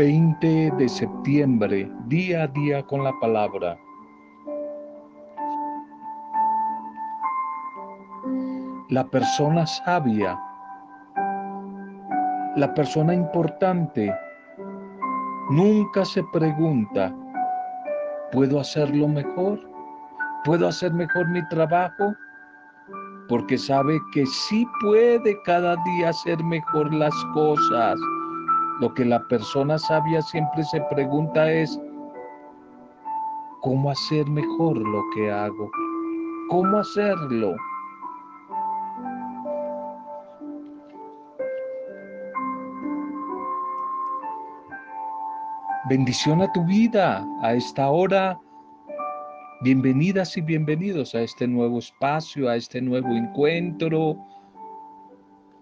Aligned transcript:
20 0.00 0.72
de 0.78 0.88
septiembre, 0.88 1.86
día 2.06 2.44
a 2.44 2.46
día 2.46 2.82
con 2.86 3.04
la 3.04 3.12
palabra. 3.20 3.78
La 8.88 9.04
persona 9.04 9.66
sabia, 9.66 10.40
la 12.56 12.72
persona 12.74 13.12
importante, 13.12 14.10
nunca 15.50 16.06
se 16.06 16.24
pregunta, 16.32 17.14
¿puedo 18.32 18.58
hacerlo 18.58 19.06
mejor? 19.06 19.60
¿Puedo 20.46 20.66
hacer 20.66 20.94
mejor 20.94 21.28
mi 21.28 21.46
trabajo? 21.48 22.14
Porque 23.28 23.58
sabe 23.58 24.00
que 24.14 24.24
sí 24.24 24.66
puede 24.80 25.36
cada 25.44 25.76
día 25.84 26.08
hacer 26.08 26.42
mejor 26.42 26.90
las 26.94 27.14
cosas 27.34 28.00
lo 28.80 28.94
que 28.94 29.04
la 29.04 29.22
persona 29.28 29.78
sabia 29.78 30.22
siempre 30.22 30.64
se 30.64 30.80
pregunta 30.90 31.52
es, 31.52 31.78
¿cómo 33.60 33.90
hacer 33.90 34.26
mejor 34.26 34.78
lo 34.78 35.02
que 35.14 35.30
hago? 35.30 35.70
¿Cómo 36.48 36.78
hacerlo? 36.78 37.54
Bendición 45.90 46.40
a 46.40 46.50
tu 46.52 46.64
vida 46.64 47.26
a 47.42 47.52
esta 47.52 47.90
hora. 47.90 48.38
Bienvenidas 49.62 50.38
y 50.38 50.40
bienvenidos 50.40 51.14
a 51.14 51.20
este 51.20 51.46
nuevo 51.46 51.80
espacio, 51.80 52.48
a 52.48 52.56
este 52.56 52.80
nuevo 52.80 53.08
encuentro. 53.08 54.16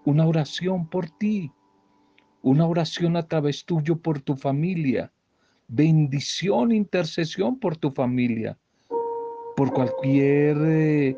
Una 0.04 0.24
oración 0.24 0.86
por 0.86 1.10
ti, 1.10 1.50
una 2.42 2.66
oración 2.66 3.16
a 3.16 3.26
través 3.26 3.64
tuyo 3.64 3.96
por 3.96 4.20
tu 4.20 4.36
familia, 4.36 5.10
bendición, 5.68 6.72
intercesión 6.72 7.58
por 7.58 7.76
tu 7.76 7.90
familia, 7.90 8.56
por 9.56 9.72
cualquier 9.72 10.56
eh, 10.60 11.16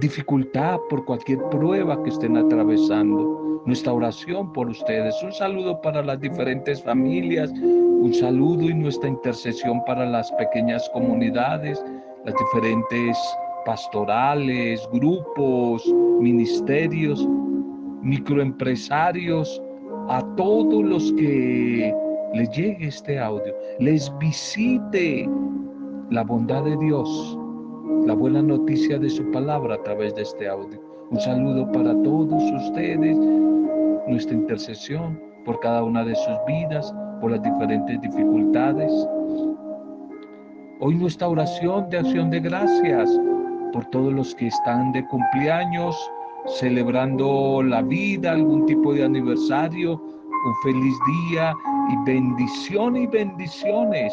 dificultad, 0.00 0.78
por 0.88 1.04
cualquier 1.04 1.38
prueba 1.50 2.02
que 2.02 2.10
estén 2.10 2.36
atravesando. 2.36 3.62
Nuestra 3.64 3.92
oración 3.92 4.52
por 4.52 4.68
ustedes. 4.68 5.14
Un 5.22 5.32
saludo 5.32 5.80
para 5.80 6.02
las 6.02 6.20
diferentes 6.20 6.82
familias, 6.82 7.50
un 7.52 8.12
saludo 8.12 8.68
y 8.68 8.74
nuestra 8.74 9.08
intercesión 9.08 9.84
para 9.84 10.04
las 10.04 10.32
pequeñas 10.32 10.90
comunidades, 10.92 11.82
las 12.24 12.34
diferentes 12.34 13.16
pastorales, 13.64 14.86
grupos, 14.92 15.86
ministerios, 16.20 17.24
microempresarios, 18.02 19.62
a 20.08 20.22
todos 20.36 20.84
los 20.84 21.12
que 21.12 21.94
les 22.34 22.50
llegue 22.50 22.88
este 22.88 23.18
audio, 23.18 23.54
les 23.78 24.12
visite 24.18 25.28
la 26.10 26.22
bondad 26.22 26.64
de 26.64 26.76
Dios, 26.78 27.38
la 28.06 28.14
buena 28.14 28.42
noticia 28.42 28.98
de 28.98 29.08
su 29.08 29.30
palabra 29.30 29.74
a 29.74 29.82
través 29.82 30.14
de 30.14 30.22
este 30.22 30.48
audio. 30.48 30.80
Un 31.10 31.20
saludo 31.20 31.70
para 31.72 31.92
todos 32.02 32.42
ustedes, 32.66 33.16
nuestra 34.08 34.34
intercesión 34.34 35.20
por 35.44 35.60
cada 35.60 35.84
una 35.84 36.04
de 36.04 36.14
sus 36.14 36.36
vidas, 36.46 36.94
por 37.20 37.30
las 37.30 37.42
diferentes 37.42 38.00
dificultades. 38.00 38.92
Hoy 40.80 40.94
nuestra 40.94 41.28
oración 41.28 41.88
de 41.90 41.98
acción 41.98 42.30
de 42.30 42.40
gracias 42.40 43.10
por 43.72 43.84
todos 43.86 44.12
los 44.12 44.34
que 44.34 44.48
están 44.48 44.92
de 44.92 45.06
cumpleaños, 45.06 45.96
celebrando 46.46 47.62
la 47.62 47.82
vida, 47.82 48.32
algún 48.32 48.66
tipo 48.66 48.92
de 48.92 49.04
aniversario, 49.04 49.92
un 49.94 50.54
feliz 50.62 50.94
día 51.30 51.54
y 51.90 52.10
bendición 52.10 52.96
y 52.96 53.06
bendiciones. 53.06 54.12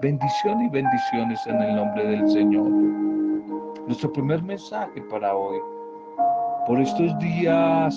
Bendición 0.00 0.62
y 0.62 0.68
bendiciones 0.68 1.40
en 1.46 1.60
el 1.60 1.76
nombre 1.76 2.06
del 2.06 2.28
Señor. 2.30 2.68
Nuestro 3.86 4.12
primer 4.12 4.42
mensaje 4.42 5.00
para 5.10 5.34
hoy. 5.34 5.58
Por 6.66 6.80
estos 6.80 7.18
días 7.18 7.94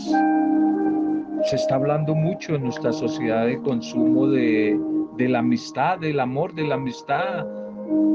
se 1.45 1.55
está 1.55 1.75
hablando 1.75 2.15
mucho 2.15 2.55
en 2.55 2.63
nuestra 2.63 2.93
sociedad 2.93 3.45
de 3.45 3.61
consumo 3.61 4.27
de, 4.27 4.79
de 5.17 5.29
la 5.29 5.39
amistad, 5.39 5.99
del 5.99 6.19
amor, 6.19 6.53
de 6.53 6.63
la 6.63 6.75
amistad. 6.75 7.45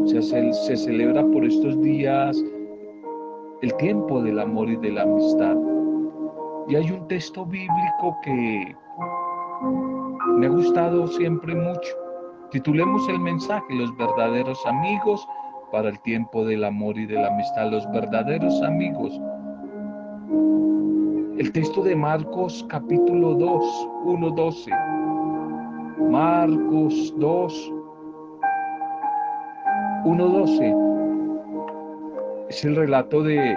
Se, 0.06 0.22
se 0.22 0.76
celebra 0.76 1.24
por 1.26 1.44
estos 1.44 1.80
días 1.82 2.42
el 3.62 3.74
tiempo 3.76 4.22
del 4.22 4.38
amor 4.38 4.68
y 4.68 4.76
de 4.76 4.90
la 4.90 5.02
amistad. 5.02 5.56
Y 6.68 6.76
hay 6.76 6.90
un 6.90 7.06
texto 7.08 7.46
bíblico 7.46 8.16
que 8.22 8.76
me 10.36 10.46
ha 10.46 10.50
gustado 10.50 11.06
siempre 11.06 11.54
mucho. 11.54 11.96
Titulemos 12.50 13.08
el 13.08 13.18
mensaje, 13.20 13.64
los 13.70 13.96
verdaderos 13.96 14.64
amigos 14.66 15.26
para 15.72 15.88
el 15.88 16.00
tiempo 16.00 16.44
del 16.44 16.64
amor 16.64 16.98
y 16.98 17.06
de 17.06 17.14
la 17.14 17.28
amistad, 17.28 17.70
los 17.70 17.90
verdaderos 17.92 18.62
amigos. 18.62 19.18
El 21.38 21.52
texto 21.52 21.82
de 21.82 21.96
Marcos 21.96 22.64
capítulo 22.68 23.34
2, 23.34 23.88
1, 24.04 24.30
12. 24.30 24.70
Marcos 26.10 27.14
2, 27.18 27.72
1, 30.04 30.28
12 30.28 30.85
es 32.48 32.64
el 32.64 32.76
relato 32.76 33.22
de 33.22 33.56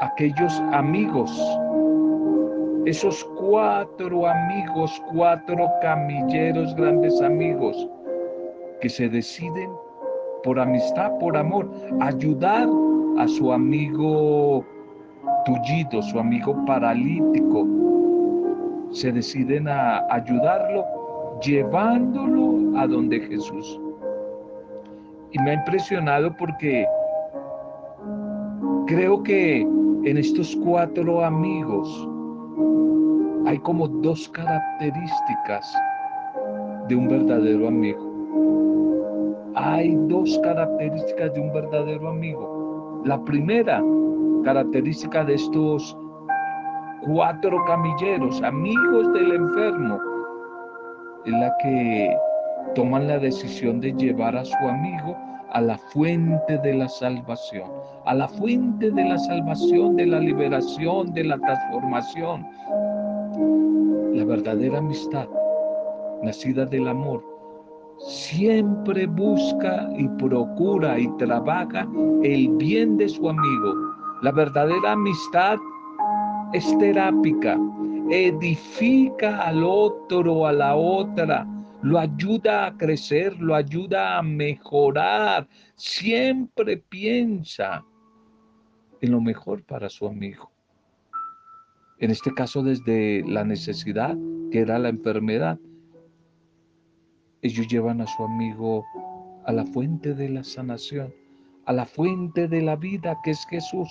aquellos 0.00 0.60
amigos, 0.72 1.30
esos 2.86 3.24
cuatro 3.38 4.26
amigos, 4.26 5.02
cuatro 5.12 5.70
camilleros, 5.80 6.74
grandes 6.76 7.20
amigos, 7.20 7.88
que 8.80 8.88
se 8.88 9.08
deciden 9.08 9.70
por 10.42 10.58
amistad, 10.58 11.12
por 11.18 11.36
amor, 11.36 11.70
ayudar 12.00 12.68
a 13.18 13.28
su 13.28 13.52
amigo 13.52 14.64
tullido, 15.44 16.02
su 16.02 16.18
amigo 16.18 16.64
paralítico. 16.66 17.66
Se 18.90 19.12
deciden 19.12 19.68
a 19.68 20.04
ayudarlo 20.10 20.84
llevándolo 21.40 22.78
a 22.78 22.86
donde 22.86 23.20
Jesús. 23.20 23.80
Y 25.32 25.38
me 25.38 25.52
ha 25.52 25.54
impresionado 25.54 26.36
porque 26.36 26.86
Creo 28.86 29.22
que 29.22 29.60
en 29.60 30.18
estos 30.18 30.56
cuatro 30.56 31.24
amigos 31.24 32.08
hay 33.46 33.56
como 33.60 33.86
dos 33.86 34.28
características 34.30 35.72
de 36.88 36.96
un 36.96 37.08
verdadero 37.08 37.68
amigo. 37.68 39.52
Hay 39.54 39.94
dos 40.08 40.38
características 40.42 41.32
de 41.32 41.40
un 41.40 41.52
verdadero 41.52 42.08
amigo. 42.08 43.02
La 43.04 43.22
primera 43.22 43.80
característica 44.44 45.24
de 45.24 45.34
estos 45.34 45.96
cuatro 47.06 47.64
camilleros, 47.66 48.42
amigos 48.42 49.12
del 49.12 49.32
enfermo, 49.32 49.98
es 51.24 51.32
la 51.32 51.56
que 51.62 52.16
toman 52.74 53.06
la 53.06 53.18
decisión 53.18 53.80
de 53.80 53.92
llevar 53.92 54.36
a 54.36 54.44
su 54.44 54.56
amigo 54.68 55.16
a 55.52 55.60
la 55.60 55.78
fuente 55.78 56.58
de 56.58 56.74
la 56.74 56.88
salvación, 56.88 57.70
a 58.06 58.14
la 58.14 58.28
fuente 58.28 58.90
de 58.90 59.04
la 59.04 59.18
salvación, 59.18 59.96
de 59.96 60.06
la 60.06 60.20
liberación, 60.20 61.12
de 61.12 61.24
la 61.24 61.38
transformación. 61.38 62.46
La 64.14 64.24
verdadera 64.24 64.78
amistad, 64.78 65.26
nacida 66.22 66.64
del 66.66 66.88
amor, 66.88 67.22
siempre 67.98 69.06
busca 69.06 69.88
y 69.96 70.08
procura 70.08 70.98
y 70.98 71.08
trabaja 71.18 71.86
el 72.22 72.48
bien 72.56 72.96
de 72.96 73.08
su 73.08 73.28
amigo. 73.28 73.74
La 74.22 74.32
verdadera 74.32 74.92
amistad 74.92 75.56
es 76.52 76.76
terápica, 76.78 77.58
edifica 78.10 79.38
al 79.42 79.62
otro, 79.64 80.46
a 80.46 80.52
la 80.52 80.76
otra, 80.76 81.46
lo 81.82 81.98
ayuda 81.98 82.66
a 82.66 82.76
crecer, 82.76 83.38
lo 83.40 83.54
ayuda 83.54 84.18
a 84.18 84.22
mejorar. 84.22 85.48
Siempre 85.74 86.76
piensa 86.76 87.84
en 89.00 89.10
lo 89.10 89.20
mejor 89.20 89.64
para 89.64 89.88
su 89.88 90.06
amigo. 90.06 90.50
En 91.98 92.10
este 92.10 92.32
caso 92.34 92.62
desde 92.62 93.24
la 93.26 93.44
necesidad, 93.44 94.16
que 94.52 94.60
era 94.60 94.78
la 94.78 94.90
enfermedad. 94.90 95.58
Ellos 97.42 97.66
llevan 97.66 98.00
a 98.00 98.06
su 98.06 98.22
amigo 98.22 98.84
a 99.46 99.52
la 99.52 99.64
fuente 99.66 100.14
de 100.14 100.28
la 100.28 100.44
sanación, 100.44 101.12
a 101.66 101.72
la 101.72 101.84
fuente 101.84 102.46
de 102.46 102.62
la 102.62 102.76
vida 102.76 103.16
que 103.24 103.32
es 103.32 103.44
Jesús. 103.46 103.90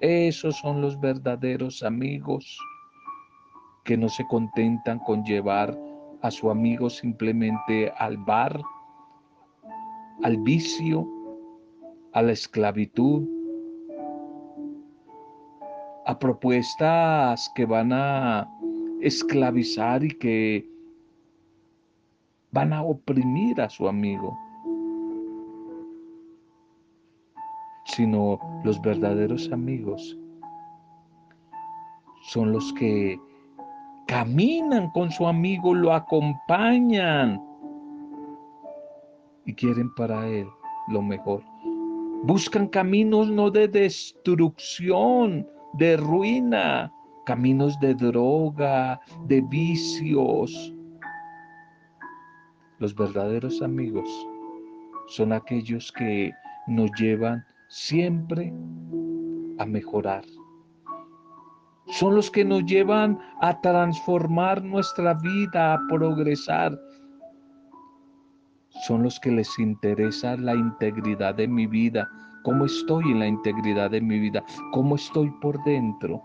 Esos 0.00 0.56
son 0.56 0.80
los 0.80 0.98
verdaderos 1.00 1.84
amigos 1.84 2.58
que 3.84 3.96
no 3.96 4.08
se 4.08 4.26
contentan 4.26 4.98
con 5.00 5.22
llevar 5.22 5.78
a 6.22 6.30
su 6.30 6.50
amigo 6.50 6.88
simplemente 6.88 7.92
al 7.98 8.16
bar, 8.16 8.60
al 10.22 10.36
vicio, 10.38 11.06
a 12.12 12.22
la 12.22 12.32
esclavitud, 12.32 13.26
a 16.06 16.18
propuestas 16.18 17.50
que 17.54 17.66
van 17.66 17.92
a 17.92 18.48
esclavizar 19.00 20.04
y 20.04 20.10
que 20.10 20.68
van 22.52 22.72
a 22.72 22.82
oprimir 22.82 23.60
a 23.60 23.68
su 23.68 23.88
amigo, 23.88 24.38
sino 27.86 28.38
los 28.64 28.80
verdaderos 28.80 29.50
amigos 29.52 30.16
son 32.22 32.52
los 32.52 32.72
que 32.74 33.20
caminan 34.06 34.90
con 34.90 35.10
su 35.10 35.26
amigo, 35.26 35.74
lo 35.74 35.92
acompañan 35.92 37.42
y 39.44 39.54
quieren 39.54 39.92
para 39.94 40.26
él 40.28 40.46
lo 40.88 41.02
mejor. 41.02 41.42
Buscan 42.24 42.68
caminos 42.68 43.28
no 43.28 43.50
de 43.50 43.66
destrucción, 43.66 45.46
de 45.74 45.96
ruina, 45.96 46.92
caminos 47.24 47.78
de 47.80 47.94
droga, 47.94 49.00
de 49.26 49.40
vicios. 49.40 50.74
Los 52.78 52.94
verdaderos 52.94 53.62
amigos 53.62 54.08
son 55.08 55.32
aquellos 55.32 55.90
que 55.92 56.32
nos 56.66 56.90
llevan 56.92 57.44
siempre 57.68 58.52
a 59.58 59.66
mejorar. 59.66 60.24
Son 61.92 62.14
los 62.14 62.30
que 62.30 62.42
nos 62.42 62.64
llevan 62.64 63.18
a 63.42 63.60
transformar 63.60 64.64
nuestra 64.64 65.12
vida, 65.12 65.74
a 65.74 65.80
progresar. 65.88 66.80
Son 68.86 69.02
los 69.02 69.20
que 69.20 69.30
les 69.30 69.58
interesa 69.58 70.38
la 70.38 70.54
integridad 70.54 71.34
de 71.34 71.46
mi 71.46 71.66
vida, 71.66 72.08
cómo 72.44 72.64
estoy 72.64 73.04
en 73.10 73.18
la 73.18 73.26
integridad 73.26 73.90
de 73.90 74.00
mi 74.00 74.18
vida, 74.18 74.42
cómo 74.72 74.94
estoy 74.94 75.30
por 75.42 75.62
dentro. 75.64 76.22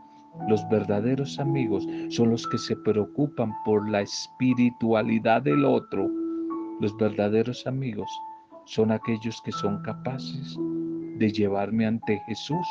Los 0.47 0.67
verdaderos 0.69 1.37
amigos 1.37 1.85
son 2.11 2.29
los 2.29 2.47
que 2.47 2.57
se 2.59 2.77
preocupan 2.77 3.53
por 3.65 3.89
la 3.89 4.01
espiritualidad 4.01 5.41
del 5.41 5.65
otro. 5.65 6.09
Los 6.79 6.95
verdaderos 6.95 7.67
amigos 7.67 8.09
son 8.63 8.89
aquellos 8.91 9.41
que 9.43 9.51
son 9.51 9.81
capaces 9.81 10.57
de 11.17 11.29
llevarme 11.29 11.85
ante 11.85 12.21
Jesús, 12.27 12.67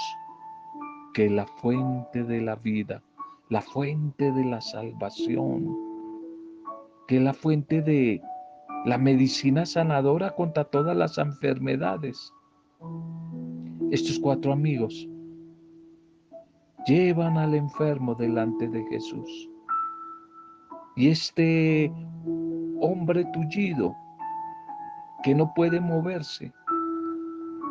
que 1.17 1.31
la 1.31 1.47
fuente 1.47 2.25
de 2.25 2.43
la 2.43 2.57
vida, 2.57 3.03
la 3.49 3.63
fuente 3.63 4.31
de 4.33 4.45
la 4.45 4.61
salvación, 4.61 5.75
que 7.09 7.19
la 7.19 7.33
fuente 7.33 7.81
de 7.81 8.21
la 8.85 8.99
medicina 8.99 9.65
sanadora 9.65 10.33
contra 10.33 10.65
todas 10.65 10.95
las 10.95 11.17
enfermedades. 11.17 12.31
Estos 13.91 14.19
cuatro 14.19 14.53
amigos 14.53 15.09
llevan 16.87 17.39
al 17.39 17.55
enfermo 17.55 18.15
delante 18.15 18.69
de 18.69 18.85
Jesús. 18.85 19.49
Y 20.97 21.09
este 21.09 21.91
hombre 22.83 23.25
tullido 23.33 23.97
que 25.23 25.35
no 25.35 25.51
puede 25.55 25.81
moverse, 25.81 26.53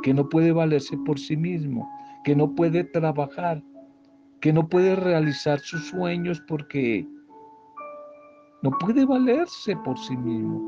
que 0.02 0.16
no 0.16 0.28
puede 0.30 0.52
valerse 0.52 0.98
por 1.06 1.20
sí 1.20 1.38
mismo, 1.38 1.88
que 2.26 2.36
no 2.36 2.56
puede 2.56 2.84
trabajar, 2.84 3.62
que 4.42 4.52
no 4.52 4.68
puede 4.68 4.96
realizar 4.96 5.60
sus 5.60 5.88
sueños 5.90 6.42
porque 6.48 7.08
no 8.64 8.72
puede 8.80 9.06
valerse 9.06 9.76
por 9.86 9.98
sí 10.00 10.18
mismo. 10.18 10.60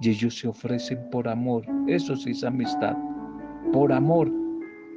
Y 0.00 0.10
ellos 0.10 0.38
se 0.38 0.46
ofrecen 0.46 1.10
por 1.10 1.26
amor, 1.26 1.64
eso 1.88 2.14
sí 2.14 2.30
es 2.30 2.44
amistad, 2.44 2.96
por 3.72 3.92
amor 3.92 4.30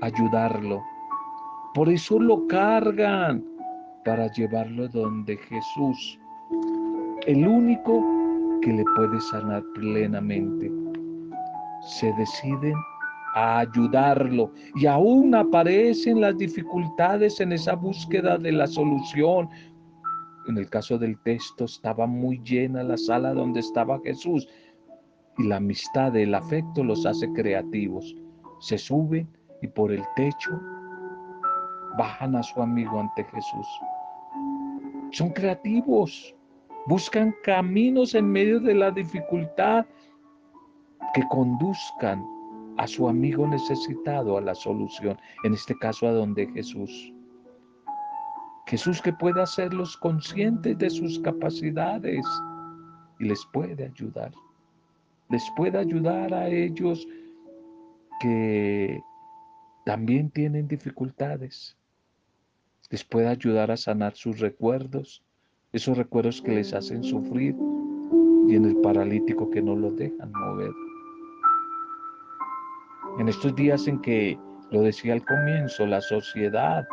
ayudarlo. 0.01 0.79
Por 1.73 1.89
eso 1.89 2.19
lo 2.19 2.45
cargan 2.45 3.43
para 4.05 4.31
llevarlo 4.33 4.87
donde 4.89 5.37
Jesús, 5.37 6.19
el 7.25 7.47
único 7.47 8.05
que 8.61 8.73
le 8.73 8.83
puede 8.95 9.19
sanar 9.21 9.63
plenamente 9.73 10.71
se 11.81 12.13
deciden 12.13 12.75
a 13.35 13.59
ayudarlo 13.59 14.51
y 14.75 14.85
aún 14.85 15.35
aparecen 15.35 16.21
las 16.21 16.37
dificultades 16.37 17.39
en 17.39 17.51
esa 17.53 17.75
búsqueda 17.75 18.37
de 18.37 18.51
la 18.51 18.67
solución. 18.67 19.49
En 20.47 20.57
el 20.57 20.69
caso 20.69 20.97
del 20.97 21.17
texto 21.19 21.65
estaba 21.65 22.07
muy 22.07 22.39
llena 22.43 22.83
la 22.83 22.97
sala 22.97 23.33
donde 23.33 23.59
estaba 23.59 23.99
Jesús 24.03 24.47
y 25.37 25.47
la 25.47 25.57
amistad, 25.57 26.15
el 26.15 26.33
afecto 26.33 26.83
los 26.83 27.05
hace 27.05 27.31
creativos. 27.33 28.15
Se 28.59 28.77
suben 28.77 29.27
y 29.61 29.67
por 29.67 29.91
el 29.91 30.03
techo 30.15 30.59
bajan 31.97 32.35
a 32.35 32.43
su 32.43 32.61
amigo 32.61 32.99
ante 32.99 33.23
Jesús. 33.25 33.67
Son 35.11 35.29
creativos, 35.29 36.35
buscan 36.87 37.33
caminos 37.43 38.15
en 38.15 38.29
medio 38.31 38.59
de 38.59 38.73
la 38.73 38.91
dificultad 38.91 39.85
que 41.13 41.23
conduzcan 41.29 42.23
a 42.79 42.87
su 42.87 43.09
amigo 43.09 43.45
necesitado 43.45 44.37
a 44.37 44.41
la 44.41 44.55
solución, 44.55 45.17
en 45.43 45.53
este 45.53 45.77
caso 45.79 46.07
a 46.07 46.13
donde 46.13 46.47
Jesús. 46.47 47.13
Jesús 48.67 49.01
que 49.01 49.11
pueda 49.11 49.43
hacerlos 49.43 49.97
conscientes 49.97 50.77
de 50.77 50.89
sus 50.89 51.19
capacidades 51.19 52.25
y 53.19 53.25
les 53.25 53.45
puede 53.51 53.83
ayudar. 53.83 54.31
Les 55.29 55.43
puede 55.57 55.77
ayudar 55.77 56.33
a 56.33 56.47
ellos 56.47 57.05
que 58.21 59.01
también 59.85 60.29
tienen 60.29 60.65
dificultades. 60.69 61.75
Les 62.91 63.03
puede 63.03 63.27
ayudar 63.27 63.71
a 63.71 63.77
sanar 63.77 64.15
sus 64.15 64.39
recuerdos, 64.39 65.21
esos 65.73 65.97
recuerdos 65.97 66.41
que 66.41 66.55
les 66.55 66.73
hacen 66.73 67.03
sufrir 67.03 67.57
y 68.47 68.55
en 68.55 68.63
el 68.63 68.77
paralítico 68.77 69.49
que 69.49 69.61
no 69.61 69.75
los 69.75 69.97
dejan 69.97 70.31
mover. 70.31 70.71
En 73.19 73.27
estos 73.27 73.53
días 73.55 73.85
en 73.87 73.99
que, 73.99 74.39
lo 74.71 74.81
decía 74.81 75.13
al 75.13 75.25
comienzo, 75.25 75.85
la 75.85 75.99
sociedad 75.99 76.87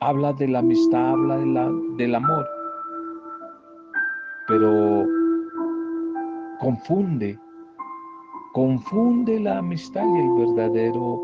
habla 0.00 0.32
de 0.32 0.48
la 0.48 0.60
amistad, 0.60 1.10
habla 1.10 1.36
de 1.36 1.46
la, 1.46 1.70
del 1.98 2.14
amor, 2.14 2.48
pero 4.48 5.06
confunde, 6.60 7.38
confunde 8.54 9.38
la 9.40 9.58
amistad 9.58 10.02
y 10.02 10.18
el 10.20 10.46
verdadero 10.46 11.20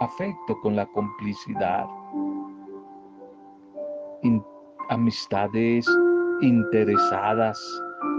afecto 0.00 0.58
con 0.62 0.74
la 0.74 0.86
complicidad. 0.86 1.86
amistades 4.88 5.86
interesadas, 6.40 7.58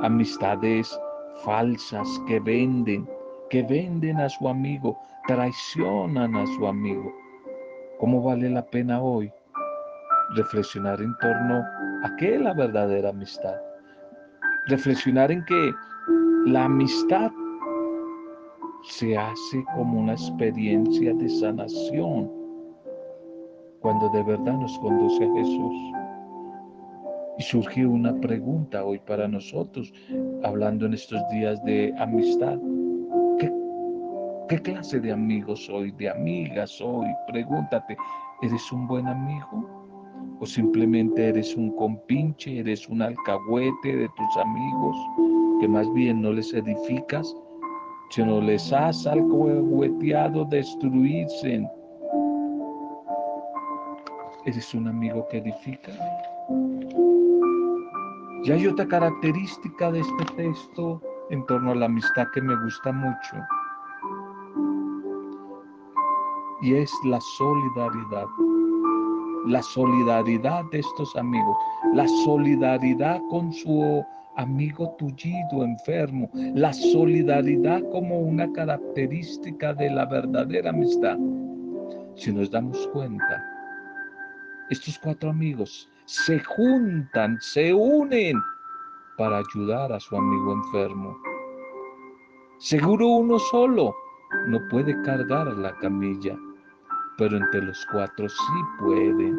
amistades 0.01 1.00
falsas 1.44 2.08
que 2.27 2.39
venden, 2.39 3.08
que 3.53 3.62
venden 3.62 4.19
a 4.19 4.27
su 4.29 4.50
amigo, 4.50 5.00
traicionan 5.27 6.36
a 6.36 6.43
su 6.48 6.65
amigo. 6.65 7.13
¿Cómo 8.00 8.24
vale 8.24 8.50
la 8.50 8.65
pena 8.65 9.00
hoy 9.00 9.31
reflexionar 10.33 11.00
en 11.00 11.15
torno 11.19 11.63
a 12.03 12.15
qué 12.17 12.33
es 12.33 12.41
la 12.41 12.55
verdadera 12.55 13.10
amistad? 13.10 13.53
Reflexionar 14.69 15.31
en 15.31 15.45
que 15.45 15.72
la 16.48 16.63
amistad 16.63 17.31
se 18.86 19.15
hace 19.15 19.63
como 19.75 20.00
una 20.00 20.13
experiencia 20.13 21.13
de 21.13 21.29
sanación 21.29 22.31
cuando 23.81 24.10
de 24.10 24.24
verdad 24.24 24.53
nos 24.53 24.79
conduce 24.79 25.25
a 25.25 25.33
Jesús. 25.36 25.75
Y 27.38 27.43
surgió 27.43 27.91
una 27.91 28.19
pregunta 28.19 28.83
hoy 28.83 28.98
para 28.98 29.27
nosotros, 29.27 29.93
hablando 30.43 30.88
en 30.88 30.95
estos 30.95 31.22
días 31.29 31.63
de 31.65 31.93
amistad. 32.00 32.57
¿Qué 34.50 34.62
clase 34.62 35.00
de 35.00 35.14
amigo 35.14 35.56
soy? 35.56 35.92
¿De 35.92 36.10
amiga 36.10 36.68
soy? 36.68 37.08
Pregúntate, 37.28 37.96
¿eres 38.42 38.72
un 38.74 38.88
buen 38.88 39.08
amigo? 39.08 39.70
¿O 40.42 40.46
simplemente 40.46 41.30
eres 41.30 41.56
un 41.56 41.74
compinche, 41.78 42.60
eres 42.60 42.90
un 42.90 43.02
alcahuete 43.02 43.96
de 43.96 44.10
tus 44.10 44.38
amigos 44.38 44.98
que 45.62 45.68
más 45.70 45.92
bien 45.94 46.22
no 46.22 46.34
les 46.34 46.54
edificas, 46.54 47.34
sino 48.10 48.42
les 48.42 48.74
has 48.74 49.08
alcahueteado 49.08 50.44
destruirse? 50.46 51.66
¿Eres 54.46 54.74
un 54.74 54.90
amigo 54.90 55.26
que 55.30 55.38
edifica? 55.38 55.94
Y 58.44 58.52
hay 58.52 58.68
otra 58.68 58.86
característica 58.86 59.90
de 59.90 60.02
este 60.02 60.26
texto 60.36 61.02
en 61.30 61.46
torno 61.46 61.72
a 61.72 61.76
la 61.76 61.86
amistad 61.86 62.28
que 62.34 62.42
me 62.42 62.62
gusta 62.62 62.92
mucho 62.92 63.38
y 66.63 66.75
es 66.75 66.91
la 67.03 67.20
solidaridad. 67.20 68.25
La 69.48 69.62
solidaridad 69.62 70.63
de 70.72 70.79
estos 70.79 71.13
amigos, 71.17 71.58
la 71.93 72.08
solidaridad 72.24 73.22
con 73.29 73.51
su 73.51 74.01
amigo 74.38 74.96
tullido, 74.98 75.63
enfermo, 75.63 76.29
la 76.55 76.72
solidaridad 76.72 77.82
como 77.91 78.17
una 78.20 78.50
característica 78.53 79.74
de 79.74 79.89
la 79.89 80.05
verdadera 80.05 80.70
amistad. 80.70 81.17
Si 82.15 82.32
nos 82.32 82.50
damos 82.50 82.88
cuenta, 82.93 83.43
estos 84.70 84.98
cuatro 85.00 85.32
amigos 85.32 85.89
se 86.05 86.39
juntan, 86.39 87.38
se 87.41 87.74
unen 87.74 88.38
para 89.17 89.39
ayudar 89.39 89.91
a 89.91 90.00
su 90.00 90.15
amigo 90.15 90.53
enfermo. 90.53 91.17
Seguro 92.60 93.08
uno 93.08 93.38
solo 93.38 93.93
no 94.48 94.60
puede 94.70 95.00
cargar 95.03 95.48
la 95.58 95.75
camilla, 95.77 96.38
pero 97.17 97.38
entre 97.38 97.62
los 97.62 97.86
cuatro 97.91 98.27
sí 98.29 98.60
pueden. 98.79 99.38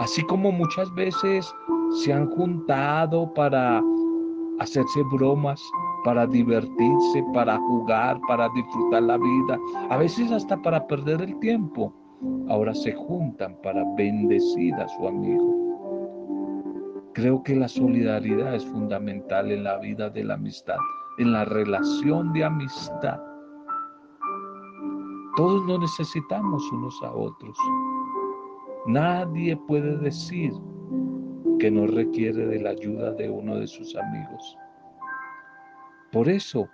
Así 0.00 0.22
como 0.22 0.52
muchas 0.52 0.92
veces 0.94 1.52
se 2.02 2.12
han 2.12 2.30
juntado 2.30 3.32
para 3.34 3.82
hacerse 4.60 5.02
bromas, 5.12 5.60
para 6.04 6.26
divertirse, 6.26 7.24
para 7.34 7.58
jugar, 7.58 8.20
para 8.28 8.48
disfrutar 8.50 9.02
la 9.02 9.16
vida, 9.16 9.58
a 9.90 9.96
veces 9.96 10.30
hasta 10.30 10.56
para 10.62 10.86
perder 10.86 11.22
el 11.22 11.38
tiempo. 11.40 11.92
Ahora 12.48 12.74
se 12.74 12.92
juntan 12.92 13.56
para 13.62 13.84
bendecir 13.96 14.74
a 14.74 14.88
su 14.88 15.08
amigo. 15.08 15.58
Creo 17.14 17.42
que 17.42 17.56
la 17.56 17.68
solidaridad 17.68 18.54
es 18.54 18.64
fundamental 18.66 19.50
en 19.50 19.64
la 19.64 19.78
vida 19.78 20.10
de 20.10 20.24
la 20.24 20.34
amistad, 20.34 20.78
en 21.18 21.32
la 21.32 21.44
relación 21.44 22.32
de 22.32 22.44
amistad. 22.44 23.18
Todos 25.38 25.64
nos 25.66 25.78
necesitamos 25.78 26.68
unos 26.72 27.00
a 27.00 27.12
otros. 27.12 27.56
Nadie 28.88 29.56
puede 29.56 29.96
decir 29.98 30.52
que 31.60 31.70
no 31.70 31.86
requiere 31.86 32.44
de 32.44 32.60
la 32.60 32.70
ayuda 32.70 33.12
de 33.12 33.30
uno 33.30 33.54
de 33.54 33.68
sus 33.68 33.94
amigos. 33.94 34.58
Por 36.10 36.28
eso, 36.28 36.68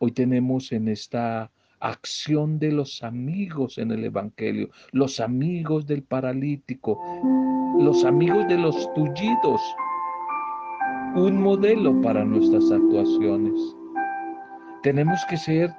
hoy 0.00 0.12
tenemos 0.12 0.70
en 0.70 0.88
esta 0.88 1.50
acción 1.78 2.58
de 2.58 2.72
los 2.72 3.02
amigos 3.02 3.78
en 3.78 3.92
el 3.92 4.04
Evangelio, 4.04 4.68
los 4.92 5.18
amigos 5.18 5.86
del 5.86 6.02
paralítico, 6.02 7.00
los 7.78 8.04
amigos 8.04 8.46
de 8.48 8.58
los 8.58 8.92
tullidos, 8.92 9.62
un 11.14 11.42
modelo 11.42 11.98
para 12.02 12.22
nuestras 12.22 12.70
actuaciones. 12.70 13.58
Tenemos 14.82 15.24
que 15.30 15.38
ser 15.38 15.74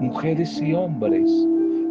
mujeres 0.00 0.60
y 0.60 0.72
hombres 0.74 1.30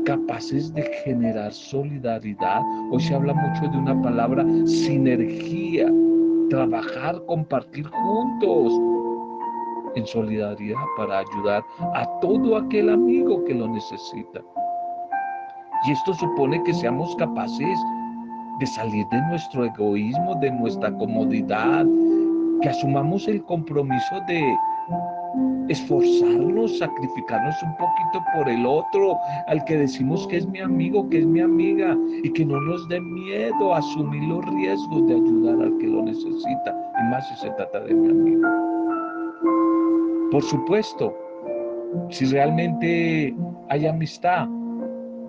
capaces 0.05 0.73
de 0.73 0.83
generar 1.03 1.53
solidaridad. 1.53 2.61
Hoy 2.91 3.01
se 3.01 3.13
habla 3.15 3.33
mucho 3.33 3.67
de 3.71 3.77
una 3.77 4.01
palabra 4.01 4.45
sinergia, 4.65 5.91
trabajar, 6.49 7.23
compartir 7.27 7.87
juntos 7.87 8.73
en 9.95 10.05
solidaridad 10.07 10.79
para 10.97 11.19
ayudar 11.19 11.63
a 11.93 12.05
todo 12.21 12.57
aquel 12.57 12.89
amigo 12.89 13.43
que 13.45 13.53
lo 13.53 13.67
necesita. 13.67 14.41
Y 15.87 15.91
esto 15.91 16.13
supone 16.13 16.61
que 16.63 16.73
seamos 16.73 17.15
capaces 17.17 17.79
de 18.59 18.67
salir 18.67 19.05
de 19.11 19.21
nuestro 19.29 19.65
egoísmo, 19.65 20.35
de 20.35 20.51
nuestra 20.51 20.91
comodidad, 20.97 21.85
que 22.61 22.69
asumamos 22.69 23.27
el 23.27 23.43
compromiso 23.45 24.21
de 24.27 24.55
esforzarnos, 25.69 26.77
sacrificarnos 26.77 27.55
un 27.63 27.77
poquito 27.77 28.23
por 28.33 28.49
el 28.49 28.65
otro, 28.65 29.17
al 29.47 29.63
que 29.65 29.77
decimos 29.77 30.27
que 30.27 30.37
es 30.37 30.47
mi 30.47 30.59
amigo, 30.59 31.07
que 31.09 31.19
es 31.19 31.25
mi 31.25 31.39
amiga, 31.39 31.97
y 32.23 32.31
que 32.33 32.45
no 32.45 32.59
nos 32.59 32.87
dé 32.89 32.99
miedo 32.99 33.73
asumir 33.73 34.23
los 34.23 34.45
riesgos 34.53 35.07
de 35.07 35.15
ayudar 35.15 35.61
al 35.61 35.77
que 35.77 35.87
lo 35.87 36.03
necesita, 36.03 36.75
y 36.99 37.03
más 37.09 37.27
si 37.29 37.35
se 37.35 37.49
trata 37.51 37.79
de 37.81 37.93
mi 37.93 38.09
amigo. 38.09 38.47
Por 40.31 40.43
supuesto, 40.43 41.13
si 42.09 42.25
realmente 42.25 43.35
hay 43.69 43.87
amistad 43.87 44.47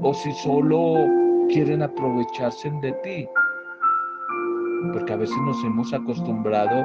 o 0.01 0.15
si 0.15 0.33
solo 0.33 1.07
quieren 1.49 1.83
aprovecharse 1.83 2.71
de 2.83 2.93
ti, 3.05 3.29
porque 4.93 5.13
a 5.13 5.17
veces 5.17 5.37
nos 5.45 5.63
hemos 5.65 5.93
acostumbrado 5.93 6.85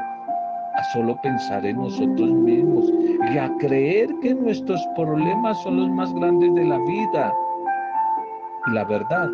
a 0.78 0.84
solo 0.94 1.20
pensar 1.22 1.66
en 1.66 1.78
nosotros 1.78 2.30
mismos 2.32 2.94
y 3.34 3.38
a 3.38 3.52
creer 3.58 4.14
que 4.22 4.36
nuestros 4.36 4.80
problemas 4.96 5.62
son 5.64 5.78
los 5.78 5.90
más 5.90 6.14
grandes 6.14 6.54
de 6.54 6.66
la 6.66 6.78
vida. 6.86 7.34
Y 8.68 8.72
la 8.72 8.84
verdad, 8.86 9.28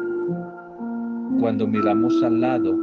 cuando 1.42 1.68
miramos 1.68 2.14
al 2.24 2.40
lado 2.40 2.78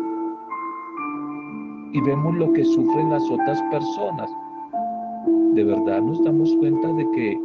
y 1.92 2.00
vemos 2.02 2.34
lo 2.34 2.52
que 2.52 2.64
sufren 2.64 3.08
las 3.10 3.22
otras 3.30 3.62
personas, 3.70 4.30
de 5.54 5.64
verdad 5.64 6.02
nos 6.02 6.22
damos 6.22 6.54
cuenta 6.56 6.88
de 6.92 7.10
que 7.12 7.40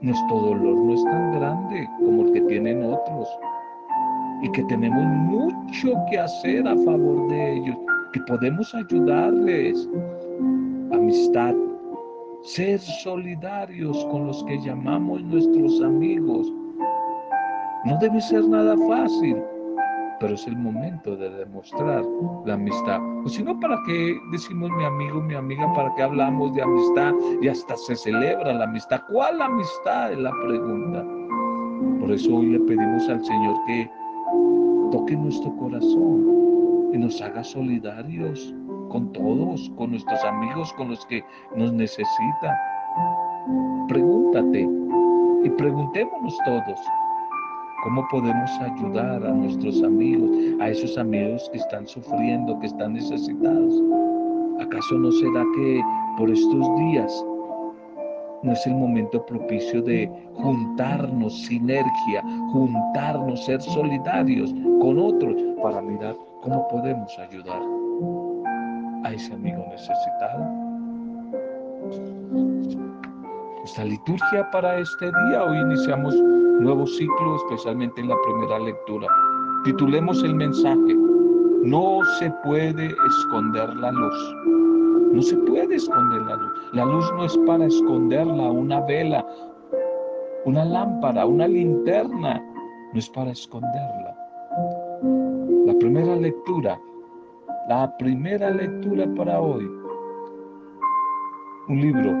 nuestro 0.00 0.36
dolor 0.38 0.76
no 0.76 0.94
es 0.94 1.04
tan 1.04 1.32
grande 1.32 1.88
como 1.98 2.22
el 2.22 2.32
que 2.34 2.40
tienen 2.42 2.84
otros 2.84 3.28
y 4.42 4.50
que 4.52 4.62
tenemos 4.64 5.04
mucho 5.04 5.92
que 6.08 6.20
hacer 6.20 6.68
a 6.68 6.76
favor 6.76 7.28
de 7.28 7.56
ellos 7.56 7.76
que 8.14 8.20
podemos 8.20 8.72
ayudarles. 8.76 9.88
Amistad, 10.92 11.52
ser 12.42 12.78
solidarios 12.78 14.04
con 14.06 14.28
los 14.28 14.44
que 14.44 14.56
llamamos 14.60 15.22
nuestros 15.24 15.82
amigos. 15.82 16.50
No 17.84 17.98
debe 18.00 18.20
ser 18.20 18.44
nada 18.48 18.76
fácil, 18.88 19.36
pero 20.20 20.34
es 20.34 20.46
el 20.46 20.56
momento 20.56 21.16
de 21.16 21.28
demostrar 21.28 22.04
la 22.46 22.54
amistad. 22.54 23.00
O 23.24 23.28
si 23.28 23.42
no, 23.42 23.58
¿para 23.58 23.76
qué 23.84 24.16
decimos 24.30 24.70
mi 24.78 24.84
amigo, 24.84 25.20
mi 25.20 25.34
amiga? 25.34 25.70
¿Para 25.74 25.92
qué 25.96 26.04
hablamos 26.04 26.54
de 26.54 26.62
amistad? 26.62 27.12
Y 27.42 27.48
hasta 27.48 27.76
se 27.76 27.96
celebra 27.96 28.54
la 28.54 28.64
amistad. 28.64 29.02
¿Cuál 29.10 29.42
amistad? 29.42 30.12
Es 30.12 30.18
la 30.18 30.30
pregunta. 30.46 31.04
Por 31.98 32.12
eso 32.12 32.36
hoy 32.36 32.46
le 32.46 32.60
pedimos 32.60 33.08
al 33.08 33.24
Señor 33.24 33.56
que 33.66 33.90
toque 34.92 35.16
nuestro 35.16 35.54
corazón, 35.56 36.33
y 36.94 36.98
nos 36.98 37.20
haga 37.20 37.42
solidarios 37.42 38.54
con 38.88 39.12
todos, 39.12 39.70
con 39.76 39.90
nuestros 39.90 40.22
amigos, 40.24 40.72
con 40.74 40.90
los 40.90 41.04
que 41.06 41.24
nos 41.56 41.72
necesitan. 41.72 42.54
Pregúntate 43.88 44.68
y 45.42 45.50
preguntémonos 45.50 46.38
todos, 46.46 46.80
¿cómo 47.82 48.06
podemos 48.10 48.50
ayudar 48.60 49.26
a 49.26 49.30
nuestros 49.32 49.82
amigos, 49.82 50.30
a 50.60 50.68
esos 50.70 50.96
amigos 50.96 51.50
que 51.50 51.58
están 51.58 51.86
sufriendo, 51.88 52.58
que 52.60 52.66
están 52.68 52.92
necesitados? 52.94 53.74
¿Acaso 54.60 54.94
no 54.94 55.10
será 55.10 55.44
que 55.56 55.82
por 56.16 56.30
estos 56.30 56.76
días 56.76 57.24
no 58.44 58.52
es 58.52 58.66
el 58.66 58.74
momento 58.74 59.24
propicio 59.26 59.82
de 59.82 60.08
juntarnos, 60.34 61.46
sinergia, 61.46 62.22
juntarnos, 62.52 63.44
ser 63.44 63.60
solidarios 63.60 64.54
con 64.80 64.98
otros 64.98 65.34
para 65.62 65.80
mirar 65.80 66.14
¿Cómo 66.44 66.68
podemos 66.68 67.18
ayudar 67.18 67.62
a 69.04 69.12
ese 69.14 69.32
amigo 69.32 69.64
necesitado? 69.70 70.44
Nuestra 73.60 73.84
liturgia 73.86 74.50
para 74.52 74.78
este 74.78 75.06
día, 75.06 75.42
hoy 75.42 75.56
iniciamos 75.60 76.14
nuevo 76.60 76.86
ciclo, 76.86 77.36
especialmente 77.36 77.98
en 78.02 78.10
la 78.10 78.16
primera 78.26 78.58
lectura. 78.58 79.08
Titulemos 79.64 80.22
el 80.22 80.34
mensaje, 80.34 80.94
no 81.62 82.00
se 82.18 82.30
puede 82.44 82.94
esconder 83.08 83.74
la 83.76 83.90
luz. 83.90 84.34
No 85.14 85.22
se 85.22 85.36
puede 85.36 85.76
esconder 85.76 86.22
la 86.22 86.34
luz. 86.34 86.52
La 86.72 86.84
luz 86.84 87.12
no 87.14 87.24
es 87.24 87.38
para 87.46 87.66
esconderla, 87.66 88.50
una 88.50 88.80
vela, 88.80 89.24
una 90.44 90.64
lámpara, 90.64 91.24
una 91.24 91.46
linterna, 91.46 92.42
no 92.92 92.98
es 92.98 93.08
para 93.10 93.30
esconderla. 93.30 94.16
La 95.66 95.74
primera 95.78 96.16
lectura, 96.16 96.76
la 97.68 97.96
primera 97.96 98.50
lectura 98.50 99.06
para 99.16 99.40
hoy. 99.40 99.64
Un 101.68 101.80
libro. 101.80 102.12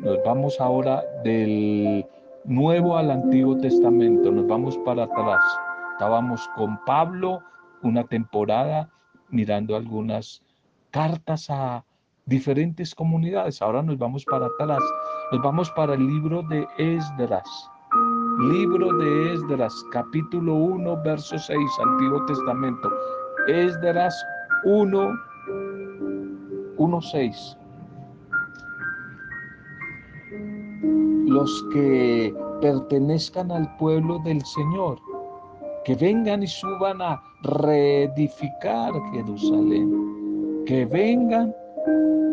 Nos 0.00 0.18
vamos 0.24 0.60
ahora 0.60 1.04
del 1.22 2.04
Nuevo 2.44 2.96
al 2.96 3.12
Antiguo 3.12 3.56
Testamento, 3.56 4.32
nos 4.32 4.48
vamos 4.48 4.76
para 4.78 5.04
atrás. 5.04 5.44
Estábamos 5.92 6.48
con 6.56 6.76
Pablo 6.86 7.40
una 7.84 8.02
temporada 8.02 8.90
mirando 9.30 9.76
algunas 9.76 10.42
cartas 10.90 11.48
a 11.50 11.85
diferentes 12.26 12.94
comunidades. 12.94 13.62
Ahora 13.62 13.82
nos 13.82 13.96
vamos 13.96 14.24
para 14.24 14.46
atrás. 14.46 14.82
Nos 15.32 15.42
vamos 15.42 15.70
para 15.70 15.94
el 15.94 16.06
libro 16.06 16.42
de 16.42 16.66
Esdras. 16.78 17.48
Libro 18.50 18.92
de 18.98 19.32
Esdras, 19.34 19.72
capítulo 19.92 20.54
1, 20.54 21.02
verso 21.02 21.38
6, 21.38 21.58
Antiguo 21.82 22.26
Testamento. 22.26 22.90
Esdras 23.48 24.14
1, 24.64 25.10
1, 26.76 27.00
6. 27.00 27.56
Los 31.26 31.64
que 31.72 32.34
pertenezcan 32.60 33.50
al 33.50 33.74
pueblo 33.76 34.18
del 34.24 34.44
Señor, 34.44 34.98
que 35.84 35.94
vengan 35.94 36.42
y 36.42 36.46
suban 36.46 37.00
a 37.00 37.22
reedificar 37.42 38.92
Jerusalén, 39.12 40.64
que 40.66 40.84
vengan 40.84 41.54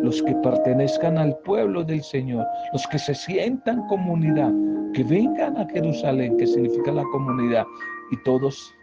los 0.01 0.22
que 0.22 0.36
pertenezcan 0.36 1.17
al 1.17 1.38
pueblo 1.39 1.83
del 1.83 2.03
Señor, 2.03 2.45
los 2.74 2.86
que 2.88 3.00
se 3.00 3.15
sientan 3.15 3.88
comunidad, 3.88 4.51
que 4.93 5.03
vengan 5.03 5.57
a 5.57 5.67
Jerusalén, 5.69 6.38
que 6.38 6.45
significa 6.45 6.91
la 6.91 7.03
comunidad, 7.12 7.65
y 8.12 8.17
todos 8.24 8.74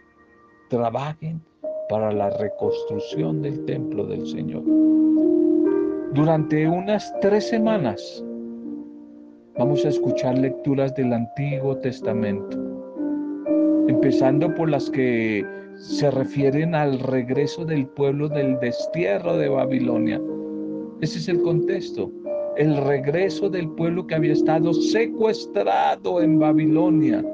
trabajen 0.69 1.41
para 1.89 2.11
la 2.11 2.29
reconstrucción 2.31 3.41
del 3.41 3.65
templo 3.65 4.05
del 4.05 4.25
Señor. 4.25 4.63
Durante 6.13 6.67
unas 6.67 7.13
tres 7.21 7.47
semanas 7.47 8.23
vamos 9.57 9.85
a 9.85 9.89
escuchar 9.89 10.37
lecturas 10.37 10.95
del 10.95 11.13
Antiguo 11.13 11.77
Testamento, 11.77 12.57
empezando 13.87 14.53
por 14.55 14.69
las 14.69 14.89
que 14.89 15.45
se 15.75 16.09
refieren 16.11 16.75
al 16.75 16.99
regreso 16.99 17.65
del 17.65 17.87
pueblo 17.87 18.29
del 18.29 18.59
destierro 18.59 19.37
de 19.37 19.49
Babilonia. 19.49 20.21
Ese 21.01 21.17
es 21.17 21.27
el 21.29 21.41
contexto, 21.41 22.11
el 22.57 22.77
regreso 22.77 23.49
del 23.49 23.67
pueblo 23.69 24.05
que 24.05 24.13
había 24.13 24.33
estado 24.33 24.71
secuestrado 24.71 26.21
en 26.21 26.37
Babilonia. 26.37 27.25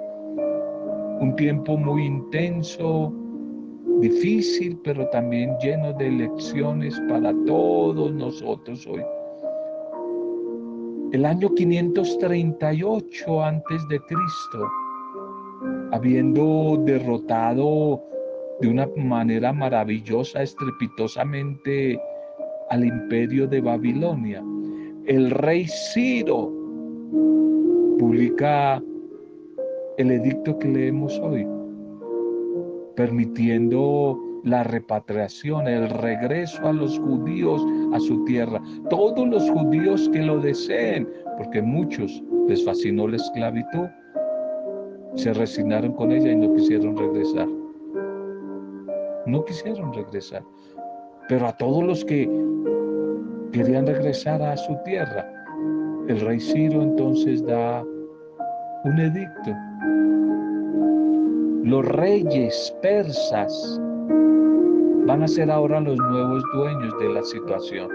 Un 1.20 1.36
tiempo 1.36 1.76
muy 1.76 2.06
intenso, 2.06 3.14
difícil, 4.00 4.80
pero 4.86 5.06
también 5.10 5.54
lleno 5.62 5.92
de 5.92 6.10
lecciones 6.12 6.98
para 7.10 7.34
todos 7.46 8.14
nosotros 8.14 8.88
hoy. 8.88 9.04
El 11.12 11.26
año 11.26 11.54
538 11.54 13.44
antes 13.44 13.88
de 13.90 14.00
Cristo, 14.00 14.66
habiendo 15.92 16.82
derrotado 16.86 18.02
de 18.62 18.70
una 18.70 18.88
manera 18.96 19.52
maravillosa, 19.52 20.42
estrepitosamente 20.42 22.00
al 22.70 22.86
imperio 22.86 23.48
de 23.48 23.62
Babilonia, 23.62 24.44
el 25.06 25.32
rey 25.32 25.66
Ciro 25.68 26.52
publica 27.98 28.82
el 29.98 30.12
edicto 30.12 30.58
que 30.60 30.68
leemos 30.68 31.18
hoy 31.20 31.48
permitiendo 32.98 34.20
la 34.44 34.64
repatriación, 34.64 35.68
el 35.68 35.90
regreso 35.90 36.68
a 36.68 36.74
los 36.74 36.98
judíos 37.00 37.64
a 37.94 38.00
su 38.00 38.26
tierra. 38.26 38.62
Todos 38.90 39.28
los 39.28 39.50
judíos 39.52 40.10
que 40.12 40.24
lo 40.24 40.40
deseen, 40.40 41.08
porque 41.38 41.62
muchos 41.62 42.24
les 42.48 42.66
fascinó 42.66 43.08
la 43.08 43.18
esclavitud, 43.18 43.88
se 45.16 45.34
resignaron 45.34 45.94
con 45.94 46.12
ella 46.12 46.32
y 46.32 46.36
no 46.36 46.54
quisieron 46.56 46.98
regresar. 46.98 47.48
No 49.26 49.46
quisieron 49.46 49.94
regresar. 49.94 50.44
Pero 51.28 51.48
a 51.48 51.54
todos 51.54 51.84
los 51.84 52.06
que 52.06 52.30
querían 53.52 53.88
regresar 53.88 54.42
a 54.42 54.56
su 54.58 54.78
tierra, 54.86 55.26
el 56.08 56.20
rey 56.22 56.40
Ciro 56.40 56.82
entonces 56.82 57.46
da 57.46 57.84
un 58.86 59.00
edicto 59.00 59.56
los 61.68 61.84
reyes 61.84 62.74
persas 62.82 63.82
van 65.06 65.22
a 65.22 65.28
ser 65.28 65.52
ahora 65.52 65.82
los 65.82 65.98
nuevos 65.98 66.42
dueños 66.54 66.98
de 66.98 67.10
la 67.10 67.22
situación. 67.24 67.90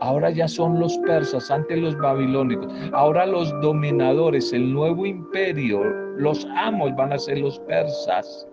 Ahora 0.00 0.30
ya 0.30 0.48
son 0.48 0.80
los 0.80 0.96
persas, 0.98 1.50
antes 1.50 1.78
los 1.78 1.94
babilónicos. 1.98 2.72
Ahora 2.94 3.26
los 3.26 3.50
dominadores, 3.60 4.54
el 4.54 4.72
nuevo 4.72 5.04
imperio, 5.04 5.84
los 6.16 6.46
amos 6.56 6.96
van 6.96 7.12
a 7.12 7.18
ser 7.18 7.38
los 7.40 7.58
persas. 7.60 8.48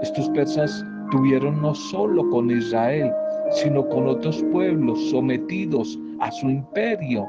Estos 0.00 0.30
persas 0.30 0.82
tuvieron 1.14 1.62
no 1.62 1.72
solo 1.72 2.28
con 2.30 2.50
Israel, 2.50 3.12
sino 3.52 3.88
con 3.88 4.08
otros 4.08 4.42
pueblos 4.50 4.98
sometidos 5.10 5.96
a 6.18 6.28
su 6.32 6.50
imperio. 6.50 7.24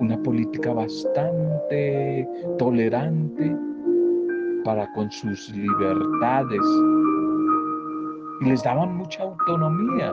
Una 0.00 0.20
política 0.24 0.72
bastante 0.72 2.28
tolerante, 2.58 3.56
para 4.64 4.92
con 4.94 5.08
sus 5.12 5.54
libertades 5.54 6.60
y 8.40 8.46
les 8.46 8.60
daban 8.64 8.96
mucha 8.96 9.22
autonomía. 9.22 10.12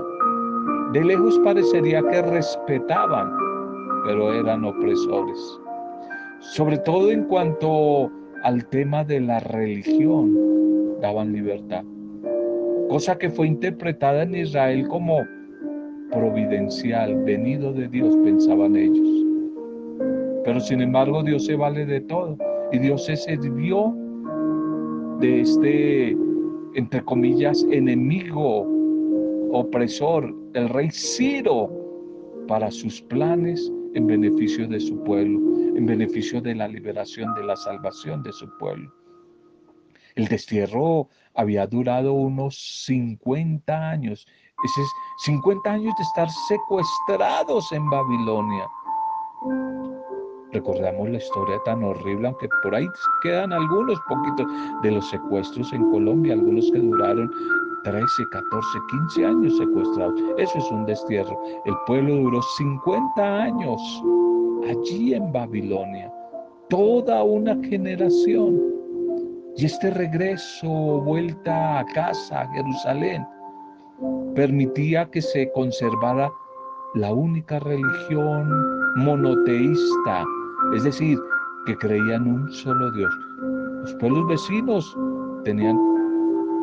De 0.91 1.03
lejos 1.03 1.39
parecería 1.43 2.03
que 2.03 2.21
respetaban, 2.21 3.35
pero 4.05 4.31
eran 4.31 4.63
opresores. 4.63 5.59
Sobre 6.41 6.77
todo 6.77 7.09
en 7.09 7.23
cuanto 7.23 8.11
al 8.43 8.63
tema 8.67 9.03
de 9.03 9.19
la 9.19 9.39
religión, 9.39 11.01
daban 11.01 11.33
libertad. 11.33 11.83
Cosa 12.93 13.17
que 13.17 13.31
fue 13.31 13.47
interpretada 13.47 14.21
en 14.21 14.35
Israel 14.35 14.87
como 14.87 15.25
providencial, 16.11 17.23
venido 17.23 17.73
de 17.73 17.87
Dios, 17.87 18.15
pensaban 18.23 18.75
ellos. 18.75 19.09
Pero 20.45 20.59
sin 20.59 20.79
embargo 20.79 21.23
Dios 21.23 21.43
se 21.47 21.55
vale 21.55 21.87
de 21.87 22.01
todo 22.01 22.37
y 22.71 22.77
Dios 22.77 23.05
se 23.05 23.15
sirvió 23.15 23.97
de 25.21 25.41
este, 25.41 26.15
entre 26.75 27.03
comillas, 27.03 27.65
enemigo, 27.71 28.67
opresor, 29.53 30.31
el 30.53 30.69
rey 30.69 30.91
Ciro, 30.91 31.71
para 32.47 32.69
sus 32.69 33.01
planes 33.01 33.73
en 33.95 34.05
beneficio 34.05 34.67
de 34.67 34.79
su 34.79 35.03
pueblo, 35.03 35.39
en 35.75 35.87
beneficio 35.87 36.41
de 36.41 36.53
la 36.53 36.67
liberación, 36.67 37.33
de 37.33 37.43
la 37.43 37.55
salvación 37.55 38.21
de 38.21 38.31
su 38.33 38.47
pueblo. 38.59 39.02
El 40.15 40.27
destierro 40.27 41.09
había 41.33 41.65
durado 41.65 42.13
unos 42.13 42.83
50 42.85 43.89
años. 43.89 44.27
Ese 44.63 44.81
es 44.81 44.87
50 45.25 45.71
años 45.71 45.93
de 45.97 46.03
estar 46.03 46.29
secuestrados 46.47 47.71
en 47.71 47.89
Babilonia. 47.89 48.67
Recordamos 50.51 51.09
la 51.09 51.17
historia 51.17 51.59
tan 51.65 51.83
horrible, 51.83 52.27
aunque 52.27 52.47
por 52.61 52.75
ahí 52.75 52.87
quedan 53.23 53.51
algunos 53.51 53.99
poquitos 54.07 54.45
de 54.83 54.91
los 54.91 55.09
secuestros 55.09 55.73
en 55.73 55.89
Colombia, 55.89 56.33
algunos 56.33 56.69
que 56.71 56.77
duraron 56.77 57.31
13, 57.83 58.05
14, 58.31 58.67
15 58.91 59.25
años 59.25 59.57
secuestrados. 59.57 60.21
Eso 60.37 60.57
es 60.59 60.71
un 60.71 60.85
destierro. 60.85 61.41
El 61.65 61.73
pueblo 61.87 62.15
duró 62.17 62.41
50 62.41 63.41
años 63.41 63.81
allí 64.69 65.15
en 65.15 65.31
Babilonia. 65.31 66.13
Toda 66.69 67.23
una 67.23 67.55
generación. 67.67 68.72
Y 69.55 69.65
este 69.65 69.91
regreso, 69.91 70.69
vuelta 71.01 71.79
a 71.79 71.85
casa, 71.93 72.41
a 72.41 72.47
Jerusalén, 72.53 73.25
permitía 74.35 75.05
que 75.11 75.21
se 75.21 75.51
conservara 75.51 76.31
la 76.95 77.13
única 77.13 77.59
religión 77.59 78.49
monoteísta 78.97 80.25
es 80.75 80.83
decir, 80.83 81.19
que 81.65 81.77
creían 81.77 82.27
un 82.27 82.51
solo 82.51 82.91
Dios. 82.91 83.13
Los 83.81 83.93
pueblos 83.95 84.27
vecinos 84.27 84.97
tenían 85.43 85.77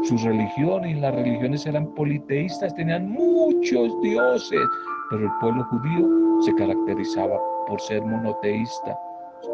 su 0.02 0.16
religión 0.16 0.86
y 0.86 0.94
las 0.94 1.14
religiones 1.14 1.66
eran 1.66 1.92
politeístas, 1.94 2.74
tenían 2.74 3.10
muchos 3.10 4.00
dioses, 4.02 4.60
pero 5.10 5.24
el 5.24 5.30
pueblo 5.40 5.64
judío 5.64 6.08
se 6.42 6.54
caracterizaba 6.54 7.38
por 7.66 7.80
ser 7.80 8.02
monoteísta. 8.02 8.98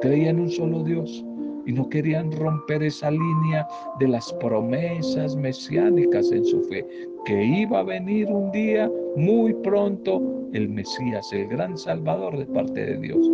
Creían 0.01 0.41
un 0.41 0.51
solo 0.51 0.83
Dios 0.85 1.25
y 1.67 1.73
no 1.73 1.89
querían 1.89 2.33
romper 2.33 2.83
esa 2.83 3.11
línea 3.11 3.67
de 3.99 4.09
las 4.09 4.33
promesas 4.35 5.37
mesiánicas 5.37 6.31
en 6.33 6.45
su 6.45 6.63
fe, 6.65 6.87
que 7.25 7.45
iba 7.45 7.81
a 7.81 7.85
venir 7.85 8.29
un 8.29 8.51
día 8.53 8.91
muy 9.17 9.53
pronto 9.55 10.23
el 10.53 10.69
Mesías, 10.69 11.33
el 11.33 11.49
gran 11.49 11.77
Salvador 11.77 12.39
de 12.39 12.47
parte 12.47 12.87
de 12.87 12.99
Dios 12.99 13.31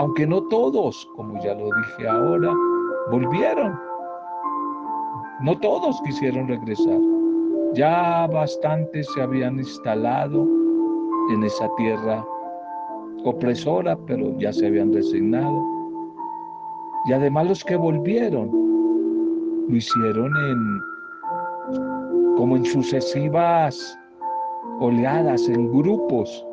aunque 0.00 0.26
no 0.26 0.42
todos, 0.44 1.06
como 1.14 1.38
ya 1.42 1.54
lo 1.54 1.66
dije 1.66 2.08
ahora, 2.08 2.54
volvieron. 3.10 3.78
No 5.42 5.58
todos 5.58 6.00
quisieron 6.06 6.48
regresar. 6.48 6.98
Ya 7.74 8.26
bastantes 8.26 9.06
se 9.14 9.20
habían 9.20 9.58
instalado 9.58 10.46
en 11.34 11.44
esa 11.44 11.68
tierra 11.76 12.24
opresora, 13.24 13.94
pero 14.06 14.36
ya 14.38 14.54
se 14.54 14.68
habían 14.68 14.90
resignado. 14.90 15.62
Y 17.06 17.12
además 17.12 17.48
los 17.48 17.64
que 17.64 17.76
volvieron 17.76 18.50
lo 19.68 19.76
hicieron 19.76 20.32
en 20.36 20.80
como 22.36 22.56
en 22.56 22.64
sucesivas 22.64 23.98
oleadas, 24.80 25.48
en 25.48 25.70
grupos 25.72 26.44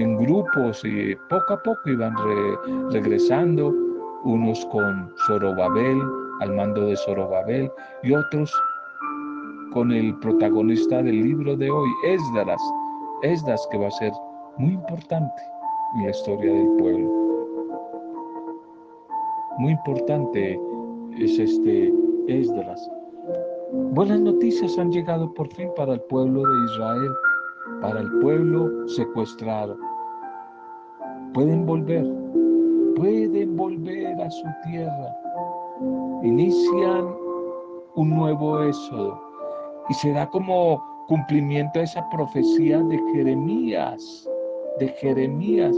en 0.00 0.16
grupos 0.16 0.82
y 0.84 1.14
poco 1.28 1.54
a 1.54 1.62
poco 1.62 1.90
iban 1.90 2.14
regresando, 2.90 3.74
unos 4.24 4.64
con 4.66 5.10
Zorobabel, 5.26 6.00
al 6.40 6.54
mando 6.54 6.86
de 6.86 6.96
Zorobabel, 6.96 7.70
y 8.02 8.12
otros 8.12 8.52
con 9.72 9.92
el 9.92 10.14
protagonista 10.18 11.02
del 11.02 11.22
libro 11.22 11.56
de 11.56 11.70
hoy, 11.70 11.88
Esdras, 12.04 12.60
Esdras 13.22 13.66
que 13.70 13.78
va 13.78 13.88
a 13.88 13.92
ser 13.92 14.12
muy 14.56 14.72
importante 14.74 15.42
en 15.96 16.04
la 16.04 16.10
historia 16.10 16.52
del 16.52 16.76
pueblo. 16.78 17.27
Muy 19.58 19.72
importante 19.72 20.60
es 21.18 21.38
este 21.38 21.92
Esdras. 22.28 22.90
Buenas 23.92 24.20
noticias 24.20 24.78
han 24.78 24.90
llegado 24.90 25.32
por 25.34 25.52
fin 25.54 25.70
para 25.76 25.94
el 25.94 26.00
pueblo 26.02 26.42
de 26.42 26.64
Israel, 26.72 27.10
para 27.80 28.00
el 28.00 28.10
pueblo 28.20 28.88
secuestrado 28.88 29.76
pueden 31.38 31.66
volver, 31.66 32.04
pueden 32.96 33.56
volver 33.56 34.20
a 34.20 34.30
su 34.30 34.46
tierra. 34.64 35.16
Inician 36.22 37.14
un 37.94 38.10
nuevo 38.10 38.62
éxodo 38.62 39.20
y 39.88 39.94
será 39.94 40.28
como 40.30 40.82
cumplimiento 41.06 41.80
a 41.80 41.84
esa 41.84 42.08
profecía 42.10 42.82
de 42.82 42.98
Jeremías, 43.12 44.28
de 44.80 44.88
Jeremías, 45.00 45.76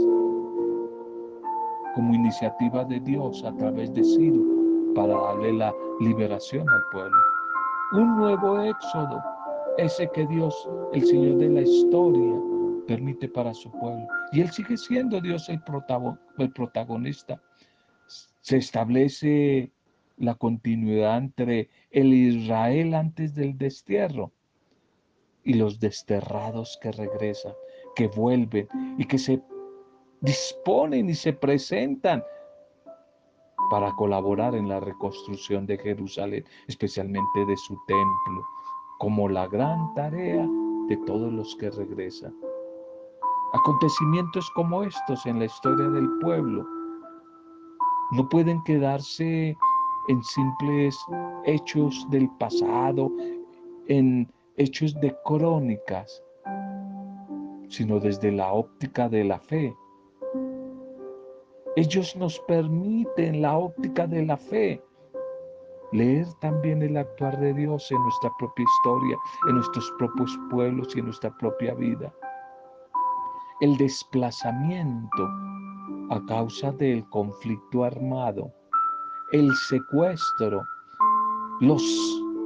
como 1.95 2.13
iniciativa 2.13 2.83
de 2.85 2.99
Dios 2.99 3.43
a 3.43 3.53
través 3.55 3.93
de 3.93 4.03
Ciro 4.03 4.41
para 4.95 5.13
darle 5.13 5.53
la 5.53 5.73
liberación 5.99 6.67
al 6.69 6.81
pueblo. 6.91 7.17
Un 7.93 8.17
nuevo 8.17 8.61
éxodo, 8.61 9.21
ese 9.77 10.09
que 10.13 10.25
Dios, 10.27 10.69
el 10.93 11.05
Señor 11.05 11.37
de 11.37 11.49
la 11.49 11.61
historia, 11.61 12.39
permite 12.87 13.27
para 13.27 13.53
su 13.53 13.71
pueblo. 13.71 14.07
Y 14.31 14.41
Él 14.41 14.51
sigue 14.51 14.77
siendo 14.77 15.19
Dios 15.21 15.49
el, 15.49 15.61
el 16.37 16.51
protagonista. 16.51 17.41
Se 18.41 18.57
establece 18.57 19.71
la 20.17 20.35
continuidad 20.35 21.17
entre 21.17 21.69
el 21.91 22.13
Israel 22.13 22.93
antes 22.93 23.35
del 23.35 23.57
destierro 23.57 24.31
y 25.43 25.55
los 25.55 25.79
desterrados 25.79 26.77
que 26.81 26.91
regresan, 26.91 27.53
que 27.95 28.07
vuelven 28.07 28.67
y 28.97 29.05
que 29.05 29.17
se 29.17 29.41
disponen 30.21 31.09
y 31.09 31.15
se 31.15 31.33
presentan 31.33 32.23
para 33.69 33.91
colaborar 33.93 34.55
en 34.55 34.67
la 34.67 34.79
reconstrucción 34.79 35.65
de 35.65 35.77
Jerusalén, 35.77 36.45
especialmente 36.67 37.45
de 37.47 37.57
su 37.57 37.77
templo, 37.87 38.43
como 38.99 39.29
la 39.29 39.47
gran 39.47 39.93
tarea 39.95 40.47
de 40.87 40.97
todos 41.05 41.31
los 41.31 41.55
que 41.55 41.69
regresan. 41.69 42.35
Acontecimientos 43.53 44.49
como 44.51 44.83
estos 44.83 45.25
en 45.25 45.39
la 45.39 45.45
historia 45.45 45.89
del 45.89 46.09
pueblo 46.19 46.65
no 48.11 48.27
pueden 48.29 48.61
quedarse 48.63 49.55
en 50.07 50.23
simples 50.23 50.97
hechos 51.45 52.05
del 52.09 52.29
pasado, 52.37 53.11
en 53.87 54.31
hechos 54.57 54.93
de 54.99 55.15
crónicas, 55.25 56.21
sino 57.69 57.99
desde 57.99 58.31
la 58.31 58.51
óptica 58.51 59.07
de 59.07 59.23
la 59.23 59.39
fe. 59.39 59.75
Ellos 61.75 62.15
nos 62.15 62.39
permiten 62.47 63.41
la 63.41 63.57
óptica 63.57 64.07
de 64.07 64.25
la 64.25 64.37
fe 64.37 64.83
leer 65.93 66.25
también 66.39 66.81
el 66.81 66.95
actuar 66.97 67.37
de 67.39 67.53
Dios 67.53 67.91
en 67.91 68.01
nuestra 68.01 68.31
propia 68.39 68.63
historia, 68.63 69.17
en 69.49 69.55
nuestros 69.55 69.91
propios 69.97 70.39
pueblos 70.49 70.95
y 70.95 70.99
en 70.99 71.05
nuestra 71.05 71.35
propia 71.37 71.73
vida. 71.73 72.13
El 73.59 73.77
desplazamiento 73.77 75.29
a 76.09 76.25
causa 76.27 76.71
del 76.71 77.07
conflicto 77.09 77.83
armado 77.83 78.51
el 79.31 79.49
secuestro, 79.55 80.61
los 81.61 81.81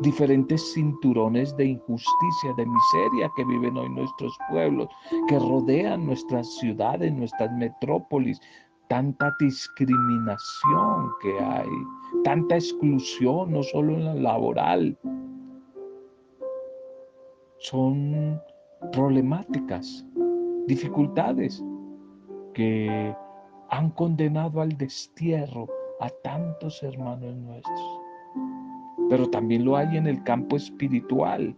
diferentes 0.02 0.74
cinturones 0.74 1.56
de 1.58 1.66
injusticia, 1.66 2.54
de 2.58 2.66
miseria 2.66 3.32
que 3.36 3.44
viven 3.46 3.76
hoy 3.78 3.90
nuestros 3.90 4.38
pueblos, 4.52 4.88
que 5.28 5.40
rodean 5.40 6.06
nuestras 6.06 6.48
ciudades, 6.58 7.12
nuestras 7.14 7.52
metrópolis, 7.54 8.40
tanta 8.88 9.36
discriminación 9.40 11.12
que 11.22 11.40
hay, 11.40 11.70
tanta 12.24 12.56
exclusión, 12.56 13.52
no 13.52 13.64
solo 13.64 13.94
en 13.94 14.06
la 14.06 14.16
laboral. 14.16 14.98
Son 17.58 18.42
problemáticas, 18.92 20.06
dificultades 20.68 21.64
que 22.54 23.16
han 23.70 23.90
condenado 23.92 24.62
al 24.62 24.70
destierro 24.78 25.68
a 26.00 26.10
tantos 26.24 26.82
hermanos 26.84 27.36
nuestros. 27.36 28.00
Pero 29.10 29.30
también 29.30 29.66
lo 29.66 29.78
hay 29.78 29.98
en 29.98 30.08
el 30.08 30.24
campo 30.24 30.56
espiritual. 30.56 31.56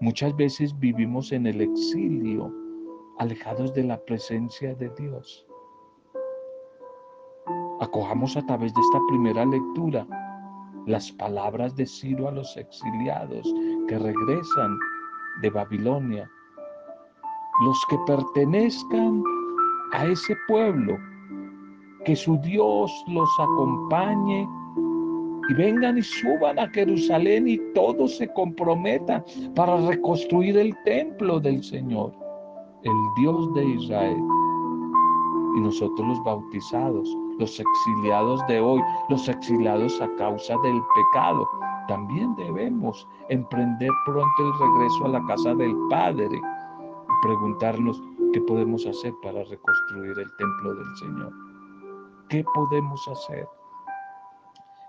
Muchas 0.00 0.36
veces 0.36 0.78
vivimos 0.78 1.32
en 1.32 1.46
el 1.46 1.60
exilio, 1.60 2.52
alejados 3.18 3.72
de 3.74 3.84
la 3.84 3.98
presencia 4.04 4.74
de 4.74 4.90
Dios. 4.98 5.46
Acojamos 7.94 8.36
a 8.36 8.44
través 8.44 8.74
de 8.74 8.80
esta 8.80 8.98
primera 9.06 9.44
lectura 9.46 10.04
las 10.86 11.12
palabras 11.12 11.76
de 11.76 11.86
Ciro 11.86 12.26
a 12.26 12.32
los 12.32 12.56
exiliados 12.56 13.46
que 13.86 13.96
regresan 13.96 14.76
de 15.42 15.50
Babilonia. 15.50 16.28
Los 17.64 17.80
que 17.88 17.96
pertenezcan 18.04 19.22
a 19.92 20.06
ese 20.06 20.34
pueblo 20.48 20.98
que 22.04 22.16
su 22.16 22.36
Dios 22.38 22.90
los 23.06 23.30
acompañe 23.38 24.48
y 25.48 25.54
vengan 25.54 25.96
y 25.96 26.02
suban 26.02 26.58
a 26.58 26.68
Jerusalén 26.70 27.46
y 27.46 27.58
todos 27.74 28.16
se 28.16 28.26
comprometan 28.32 29.24
para 29.54 29.76
reconstruir 29.86 30.58
el 30.58 30.74
templo 30.84 31.38
del 31.38 31.62
Señor, 31.62 32.12
el 32.82 33.22
Dios 33.22 33.54
de 33.54 33.64
Israel. 33.64 34.24
Y 35.56 35.60
nosotros 35.60 36.08
los 36.08 36.24
bautizados, 36.24 37.16
los 37.38 37.60
exiliados 37.60 38.46
de 38.46 38.60
hoy, 38.60 38.80
los 39.08 39.28
exiliados 39.28 40.00
a 40.00 40.08
causa 40.16 40.56
del 40.62 40.80
pecado, 40.94 41.48
también 41.88 42.34
debemos 42.36 43.06
emprender 43.28 43.90
pronto 44.06 44.42
el 44.42 44.52
regreso 44.58 45.04
a 45.04 45.08
la 45.08 45.24
casa 45.26 45.54
del 45.54 45.76
Padre 45.90 46.28
y 46.32 47.26
preguntarnos 47.26 48.00
qué 48.32 48.40
podemos 48.42 48.86
hacer 48.86 49.12
para 49.22 49.44
reconstruir 49.44 50.18
el 50.18 50.36
templo 50.36 50.74
del 50.74 50.96
Señor. 50.96 51.32
¿Qué 52.28 52.44
podemos 52.54 53.06
hacer? 53.08 53.46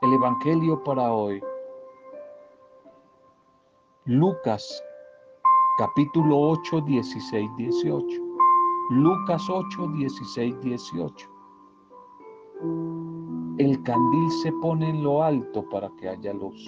El 0.02 0.14
Evangelio 0.14 0.82
para 0.84 1.12
hoy. 1.12 1.42
Lucas 4.06 4.84
capítulo 5.78 6.40
8, 6.40 6.82
16, 6.82 7.50
18. 7.58 8.06
Lucas 8.92 9.50
8, 9.50 9.88
16, 9.98 10.62
18. 10.62 11.35
El 13.58 13.82
candil 13.84 14.32
se 14.44 14.52
pone 14.62 14.90
en 14.90 15.02
lo 15.02 15.24
alto 15.24 15.64
para 15.70 15.90
que 15.98 16.10
haya 16.10 16.34
luz. 16.34 16.66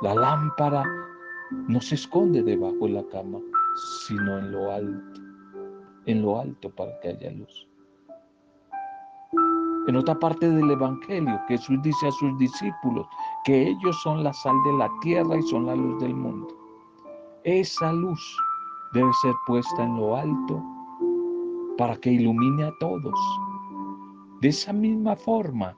La 0.00 0.14
lámpara 0.14 0.84
no 1.50 1.78
se 1.82 1.96
esconde 1.96 2.42
debajo 2.42 2.86
de 2.86 2.88
la 2.88 3.04
cama, 3.08 3.40
sino 4.06 4.38
en 4.38 4.52
lo 4.52 4.72
alto, 4.72 5.20
en 6.06 6.22
lo 6.22 6.40
alto 6.40 6.70
para 6.70 6.98
que 7.00 7.08
haya 7.08 7.30
luz. 7.32 7.68
En 9.86 9.96
otra 9.96 10.18
parte 10.18 10.48
del 10.48 10.70
Evangelio, 10.70 11.38
Jesús 11.46 11.76
dice 11.82 12.08
a 12.08 12.12
sus 12.12 12.38
discípulos 12.38 13.06
que 13.44 13.68
ellos 13.68 14.00
son 14.02 14.24
la 14.24 14.32
sal 14.32 14.56
de 14.64 14.72
la 14.78 14.90
tierra 15.02 15.36
y 15.36 15.42
son 15.42 15.66
la 15.66 15.76
luz 15.76 16.00
del 16.00 16.14
mundo. 16.14 16.48
Esa 17.44 17.92
luz 17.92 18.36
debe 18.94 19.12
ser 19.20 19.34
puesta 19.46 19.84
en 19.84 19.94
lo 19.96 20.16
alto 20.16 20.62
para 21.76 21.96
que 21.96 22.12
ilumine 22.12 22.64
a 22.64 22.72
todos. 22.80 23.14
De 24.40 24.48
esa 24.48 24.72
misma 24.72 25.16
forma, 25.16 25.76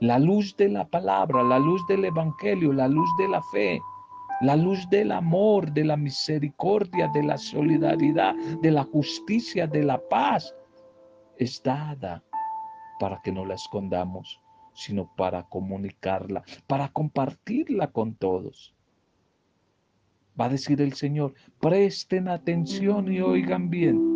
la 0.00 0.18
luz 0.18 0.56
de 0.56 0.68
la 0.68 0.84
palabra, 0.84 1.42
la 1.44 1.60
luz 1.60 1.80
del 1.86 2.04
Evangelio, 2.04 2.72
la 2.72 2.88
luz 2.88 3.08
de 3.16 3.28
la 3.28 3.40
fe, 3.52 3.80
la 4.40 4.56
luz 4.56 4.88
del 4.90 5.12
amor, 5.12 5.70
de 5.72 5.84
la 5.84 5.96
misericordia, 5.96 7.06
de 7.14 7.22
la 7.22 7.38
solidaridad, 7.38 8.34
de 8.60 8.72
la 8.72 8.82
justicia, 8.82 9.68
de 9.68 9.84
la 9.84 10.00
paz, 10.08 10.52
es 11.38 11.62
dada 11.62 12.24
para 12.98 13.20
que 13.22 13.30
no 13.30 13.44
la 13.44 13.54
escondamos, 13.54 14.40
sino 14.74 15.08
para 15.14 15.44
comunicarla, 15.44 16.42
para 16.66 16.88
compartirla 16.88 17.92
con 17.92 18.16
todos. 18.16 18.74
Va 20.40 20.46
a 20.46 20.48
decir 20.48 20.80
el 20.80 20.94
Señor, 20.94 21.34
presten 21.60 22.26
atención 22.26 23.12
y 23.12 23.20
oigan 23.20 23.70
bien. 23.70 24.11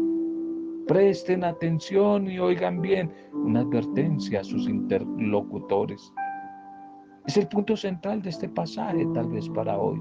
Presten 0.87 1.43
atención 1.43 2.31
y 2.31 2.39
oigan 2.39 2.81
bien. 2.81 3.11
Una 3.33 3.61
advertencia 3.61 4.41
a 4.41 4.45
sus 4.45 4.69
interlocutores. 4.69 6.13
Es 7.27 7.37
el 7.37 7.49
punto 7.49 7.77
central 7.77 8.23
de 8.23 8.31
este 8.31 8.49
pasaje, 8.49 9.07
tal 9.13 9.29
vez 9.29 9.49
para 9.49 9.77
hoy. 9.79 10.01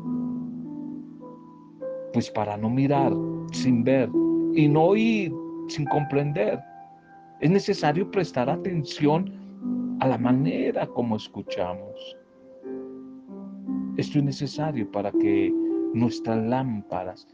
Pues 2.14 2.30
para 2.30 2.56
no 2.56 2.70
mirar 2.70 3.14
sin 3.52 3.84
ver 3.84 4.10
y 4.54 4.68
no 4.68 4.84
oír 4.84 5.34
sin 5.68 5.86
comprender, 5.86 6.60
es 7.42 7.50
necesario 7.50 8.10
prestar 8.12 8.50
atención 8.50 9.98
a 10.00 10.08
la 10.08 10.18
manera 10.18 10.86
como 10.88 11.16
escuchamos. 11.16 12.18
Esto 13.98 14.20
es 14.20 14.24
necesario 14.24 14.90
para 14.92 15.12
que 15.12 15.52
nuestras 15.94 16.44
lámparas 16.46 17.28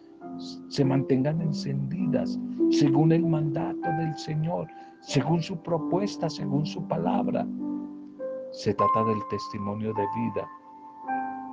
se 0.69 0.85
mantengan 0.85 1.41
encendidas 1.41 2.39
según 2.71 3.11
el 3.11 3.25
mandato 3.25 3.89
del 3.99 4.17
Señor, 4.17 4.67
según 5.01 5.41
su 5.41 5.61
propuesta, 5.61 6.29
según 6.29 6.65
su 6.65 6.87
palabra. 6.87 7.45
Se 8.51 8.73
trata 8.73 9.03
del 9.05 9.19
testimonio 9.29 9.93
de 9.93 10.05
vida. 10.15 10.47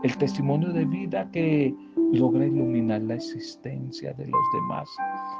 El 0.02 0.16
testimonio 0.16 0.72
de 0.72 0.84
vida 0.84 1.28
que 1.32 1.74
logra 2.12 2.46
iluminar 2.46 3.02
la 3.02 3.14
existencia 3.14 4.12
de 4.14 4.26
los 4.26 4.40
demás 4.54 4.88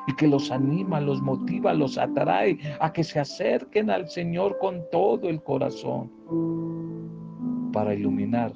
y 0.09 0.15
que 0.17 0.27
los 0.27 0.51
anima, 0.51 1.01
los 1.01 1.23
motiva, 1.23 1.73
los 1.73 1.97
atrae 1.97 2.59
a 2.81 2.93
que 2.93 3.05
se 3.05 3.21
acerquen 3.21 3.89
al 3.89 4.09
Señor 4.09 4.59
con 4.59 4.83
todo 4.91 5.29
el 5.29 5.43
corazón 5.43 6.11
para 7.73 7.95
iluminar 7.95 8.53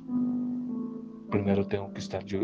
primero 1.33 1.67
tengo 1.67 1.93
que 1.93 1.99
estar 1.99 2.23
yo 2.25 2.39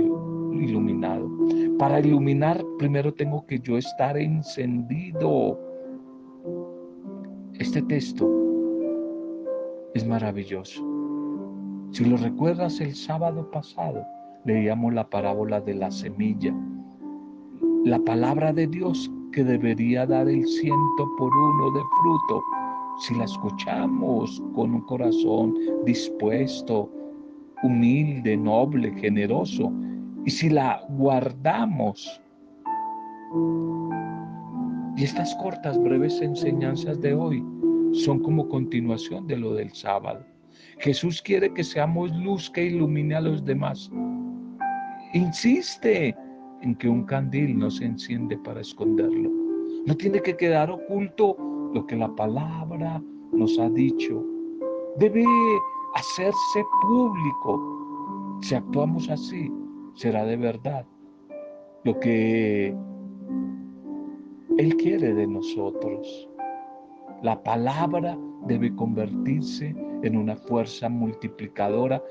iluminado. 0.53 1.31
Para 1.79 2.01
iluminar, 2.01 2.65
primero 2.79 3.13
tengo 3.15 3.47
que 3.47 3.61
yo 3.61 3.79
estar 3.79 4.17
encendido. 4.17 5.61
Este 7.59 7.83
texto 7.83 8.29
es 9.95 10.05
maravilloso. 10.07 10.83
Si 11.93 12.05
lo 12.05 12.17
recuerdas, 12.17 12.81
el 12.81 12.95
sábado 12.95 13.49
pasado 13.51 14.03
leíamos 14.45 14.95
la 14.95 15.09
parábola 15.09 15.61
de 15.61 15.75
la 15.75 15.91
semilla. 15.91 16.55
La 17.85 17.99
palabra 18.01 18.53
de 18.53 18.67
Dios 18.67 19.11
que 19.33 19.45
debería 19.45 20.07
dar 20.07 20.29
el 20.29 20.47
ciento 20.47 21.09
por 21.19 21.31
uno 21.37 21.71
de 21.73 21.81
fruto, 22.01 22.43
si 23.01 23.15
la 23.15 23.25
escuchamos 23.25 24.43
con 24.55 24.75
un 24.75 24.81
corazón 24.83 25.55
dispuesto, 25.85 26.91
humilde, 27.63 28.37
noble, 28.37 28.93
generoso, 28.95 29.73
y 30.25 30.31
si 30.31 30.51
la 30.51 30.83
guardamos. 30.91 32.21
Y 34.97 35.05
estas 35.05 35.35
cortas, 35.37 35.81
breves 35.81 36.21
enseñanzas 36.21 37.01
de 37.01 37.15
hoy 37.15 37.45
son 37.93 38.21
como 38.21 38.49
continuación 38.49 39.27
de 39.27 39.37
lo 39.37 39.55
del 39.55 39.73
sábado. 39.73 40.25
Jesús 40.79 41.23
quiere 41.23 41.53
que 41.55 41.65
seamos 41.65 42.15
luz 42.17 42.51
que 42.51 42.67
ilumine 42.67 43.15
a 43.15 43.21
los 43.21 43.45
demás. 43.45 43.91
Insiste 45.15 46.17
en 46.63 46.75
que 46.77 46.89
un 46.89 47.05
candil 47.05 47.59
no 47.59 47.71
se 47.71 47.85
enciende 47.85 48.37
para 48.39 48.61
esconderlo. 48.61 49.31
No 49.87 49.97
tiene 49.97 50.21
que 50.21 50.37
quedar 50.37 50.71
oculto 50.71 51.37
lo 51.73 51.87
que 51.87 51.97
la 51.97 52.15
palabra 52.15 53.03
nos 53.33 53.59
ha 53.59 53.69
dicho. 53.71 54.25
Debe 54.99 55.25
hacerse 55.95 56.65
público. 56.83 58.39
Si 58.43 58.55
actuamos 58.55 59.09
así, 59.09 59.53
será 59.95 60.25
de 60.25 60.37
verdad 60.37 60.87
lo 61.85 61.99
que 62.01 62.75
Él 64.59 64.77
quiere 64.77 65.15
de 65.15 65.27
nosotros. 65.27 66.29
La 67.23 67.43
palabra 67.43 68.17
debe 68.47 68.75
convertirse 68.77 69.75
en 70.03 70.17
una 70.17 70.37
fuerza 70.37 70.89
multiplicadora 70.89 72.03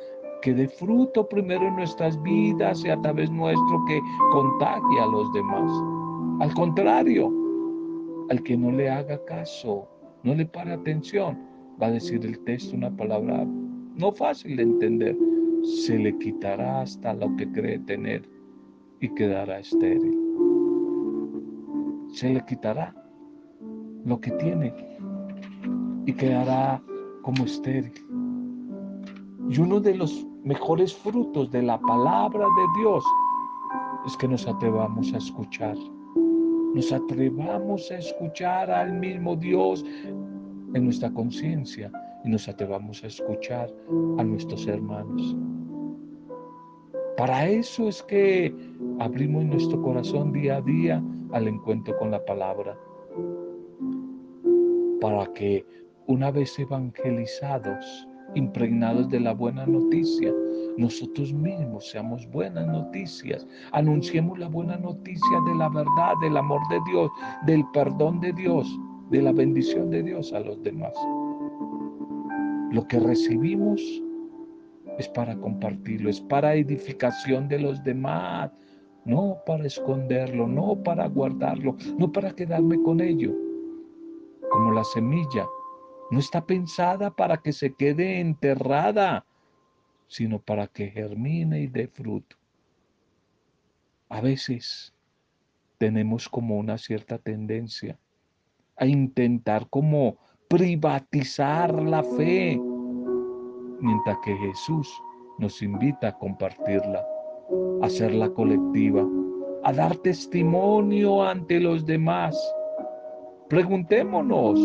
que 0.42 0.54
dé 0.54 0.68
fruto 0.68 1.28
primero 1.28 1.68
en 1.68 1.76
nuestras 1.76 2.22
vidas 2.22 2.84
y 2.84 2.90
a 2.90 3.02
través 3.02 3.32
nuestro 3.32 3.86
que 3.88 4.00
contagie 4.32 5.00
a 5.00 5.08
los 5.08 5.32
demás. 5.34 5.72
Al 6.42 6.54
contrario, 6.54 7.32
al 8.30 8.44
que 8.44 8.58
no 8.58 8.72
le 8.72 8.90
haga 8.90 9.24
caso, 9.26 9.88
no 10.24 10.36
le 10.36 10.46
pare 10.46 10.74
atención, 10.74 11.40
va 11.82 11.88
a 11.88 11.92
decir 11.92 12.26
el 12.26 12.38
texto 12.44 12.76
una 12.76 12.92
palabra 12.92 13.48
no 13.98 14.12
fácil 14.12 14.58
de 14.58 14.64
entender. 14.64 15.18
Se 15.64 15.98
le 15.98 16.18
quitará 16.20 16.82
hasta 16.82 17.14
lo 17.14 17.36
que 17.36 17.52
cree 17.52 17.80
tener 17.80 18.30
y 19.00 19.10
quedará 19.10 19.60
estéril. 19.60 20.18
Se 22.10 22.34
le 22.34 22.46
quitará 22.46 22.94
lo 24.06 24.20
que 24.22 24.32
tiene 24.32 24.74
y 26.06 26.14
quedará 26.14 26.82
como 27.24 27.46
estéril. 27.46 27.94
Y 29.50 29.60
uno 29.60 29.80
de 29.80 29.96
los 29.96 30.26
mejores 30.44 30.94
frutos 30.94 31.52
de 31.52 31.64
la 31.64 31.80
palabra 31.80 32.46
de 32.46 32.82
Dios 32.82 33.04
es 34.06 34.16
que 34.18 34.28
nos 34.28 34.48
atrevamos 34.48 35.14
a 35.14 35.18
escuchar. 35.18 35.76
Nos 36.74 36.92
atrevamos 36.92 37.92
a 37.92 37.98
escuchar 37.98 38.70
al 38.70 38.94
mismo 38.94 39.36
Dios 39.36 39.84
en 40.74 40.86
nuestra 40.86 41.12
conciencia 41.12 41.92
y 42.24 42.30
nos 42.30 42.48
atrevamos 42.48 43.04
a 43.04 43.08
escuchar 43.08 43.74
a 44.18 44.24
nuestros 44.24 44.68
hermanos. 44.68 45.36
Para 47.18 47.48
eso 47.48 47.88
es 47.88 48.04
que 48.04 48.54
abrimos 49.00 49.44
nuestro 49.44 49.82
corazón 49.82 50.32
día 50.32 50.58
a 50.58 50.62
día 50.62 51.04
al 51.32 51.48
encuentro 51.48 51.98
con 51.98 52.12
la 52.12 52.24
palabra. 52.24 52.78
Para 55.02 55.26
que 55.34 55.66
una 56.06 56.30
vez 56.30 56.58
evangelizados, 56.60 58.08
impregnados 58.36 59.10
de 59.10 59.20
la 59.20 59.34
buena 59.34 59.66
noticia, 59.66 60.32
nosotros 60.78 61.34
mismos 61.34 61.90
seamos 61.90 62.30
buenas 62.30 62.68
noticias, 62.68 63.48
anunciemos 63.72 64.38
la 64.38 64.48
buena 64.48 64.78
noticia 64.78 65.40
de 65.48 65.56
la 65.56 65.70
verdad, 65.70 66.14
del 66.22 66.38
amor 66.38 66.62
de 66.70 66.80
Dios, 66.88 67.10
del 67.48 67.66
perdón 67.74 68.20
de 68.20 68.32
Dios, 68.34 68.68
de 69.10 69.24
la 69.24 69.32
bendición 69.32 69.90
de 69.90 70.04
Dios 70.04 70.32
a 70.34 70.40
los 70.42 70.62
demás. 70.62 70.94
Lo 72.72 72.88
que 72.88 73.00
recibimos 73.00 73.82
es 74.98 75.08
para 75.10 75.38
compartirlo, 75.38 76.10
es 76.10 76.20
para 76.20 76.56
edificación 76.56 77.48
de 77.48 77.60
los 77.60 77.84
demás, 77.84 78.52
no 79.06 79.38
para 79.46 79.66
esconderlo, 79.66 80.48
no 80.48 80.84
para 80.84 81.08
guardarlo, 81.08 81.78
no 81.98 82.12
para 82.12 82.34
quedarme 82.34 82.82
con 82.82 83.00
ello. 83.00 83.34
Como 84.52 84.72
la 84.72 84.84
semilla 84.84 85.48
no 86.12 86.20
está 86.20 86.46
pensada 86.46 87.12
para 87.12 87.38
que 87.38 87.54
se 87.54 87.74
quede 87.74 88.20
enterrada, 88.20 89.26
sino 90.08 90.40
para 90.40 90.68
que 90.68 90.90
germine 90.90 91.62
y 91.62 91.68
dé 91.68 91.88
fruto. 91.88 92.36
A 94.10 94.22
veces 94.22 94.94
tenemos 95.78 96.28
como 96.28 96.58
una 96.58 96.78
cierta 96.78 97.18
tendencia 97.18 97.98
a 98.76 98.86
intentar 98.86 99.70
como 99.70 100.18
privatizar 100.50 101.74
la 101.84 102.04
fe, 102.04 102.60
mientras 103.80 104.18
que 104.24 104.36
Jesús 104.38 104.90
nos 105.40 105.62
invita 105.62 106.10
a 106.10 106.18
compartirla, 106.18 107.06
a 107.82 107.86
hacerla 107.86 108.30
colectiva, 108.30 109.06
a 109.64 109.74
dar 109.74 109.96
testimonio 109.98 111.24
ante 111.24 111.60
los 111.60 111.86
demás. 111.86 112.38
Preguntémonos, 113.50 114.60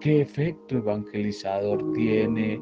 ¿Qué 0.00 0.22
efecto 0.22 0.78
evangelizador 0.78 1.92
tiene 1.92 2.54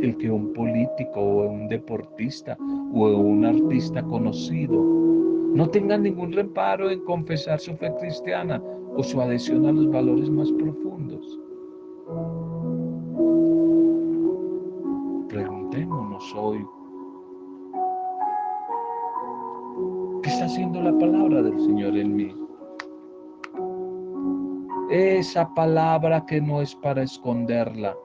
el 0.00 0.16
que 0.16 0.30
un 0.30 0.54
político 0.54 1.20
o 1.20 1.50
un 1.50 1.68
deportista 1.68 2.56
o 2.94 3.08
un 3.08 3.44
artista 3.44 4.02
conocido 4.02 4.82
no 5.54 5.68
tenga 5.68 5.98
ningún 5.98 6.32
reparo 6.32 6.90
en 6.90 7.04
confesar 7.04 7.60
su 7.60 7.76
fe 7.76 7.92
cristiana 8.00 8.62
o 8.96 9.02
su 9.02 9.20
adhesión 9.20 9.66
a 9.66 9.72
los 9.72 9.90
valores 9.90 10.30
más 10.30 10.50
profundos? 10.52 11.40
Preguntémonos 15.28 16.34
hoy, 16.36 16.64
¿qué 20.22 20.30
está 20.30 20.44
haciendo 20.44 20.80
la 20.80 20.96
palabra 20.98 21.42
del 21.42 21.58
Señor 21.60 21.96
en 21.96 22.16
mí? 22.16 22.34
esa 24.90 25.52
palabra 25.54 26.24
que 26.26 26.40
no 26.40 26.62
es 26.62 26.74
para 26.76 27.02
esconderla, 27.02 27.96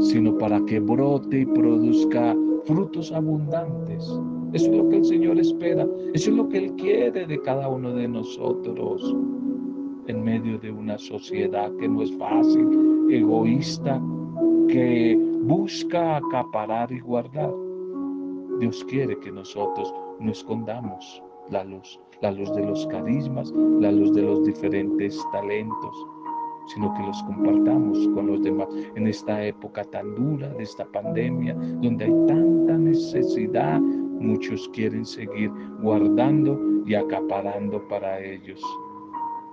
sino 0.00 0.36
para 0.36 0.60
que 0.64 0.80
brote 0.80 1.40
y 1.40 1.46
produzca 1.46 2.34
frutos 2.64 3.12
abundantes. 3.12 4.04
Eso 4.52 4.70
es 4.70 4.76
lo 4.76 4.88
que 4.88 4.96
el 4.96 5.04
Señor 5.04 5.38
espera, 5.38 5.86
eso 6.14 6.30
es 6.30 6.36
lo 6.36 6.48
que 6.48 6.58
Él 6.58 6.72
quiere 6.76 7.26
de 7.26 7.40
cada 7.42 7.68
uno 7.68 7.94
de 7.94 8.08
nosotros 8.08 9.14
en 10.08 10.24
medio 10.24 10.58
de 10.58 10.70
una 10.70 10.98
sociedad 10.98 11.70
que 11.76 11.88
no 11.88 12.02
es 12.02 12.16
fácil, 12.16 13.08
egoísta, 13.10 14.00
que 14.68 15.16
busca 15.42 16.16
acaparar 16.16 16.90
y 16.92 17.00
guardar. 17.00 17.52
Dios 18.60 18.84
quiere 18.88 19.18
que 19.20 19.30
nosotros 19.30 19.92
no 20.20 20.32
escondamos 20.32 21.22
la 21.50 21.64
luz, 21.64 22.00
la 22.20 22.32
luz 22.32 22.52
de 22.54 22.64
los 22.64 22.86
carismas, 22.86 23.52
la 23.80 23.92
luz 23.92 24.12
de 24.14 24.22
los 24.22 24.44
diferentes 24.44 25.22
talentos, 25.32 26.06
sino 26.74 26.92
que 26.94 27.02
los 27.02 27.22
compartamos 27.24 28.08
con 28.14 28.26
los 28.26 28.42
demás 28.42 28.68
en 28.96 29.06
esta 29.06 29.44
época 29.44 29.84
tan 29.84 30.14
dura 30.14 30.48
de 30.54 30.62
esta 30.62 30.84
pandemia, 30.86 31.54
donde 31.54 32.06
hay 32.06 32.26
tanta 32.26 32.78
necesidad, 32.78 33.80
muchos 33.80 34.68
quieren 34.70 35.04
seguir 35.04 35.50
guardando 35.82 36.58
y 36.86 36.94
acaparando 36.94 37.86
para 37.88 38.20
ellos. 38.20 38.62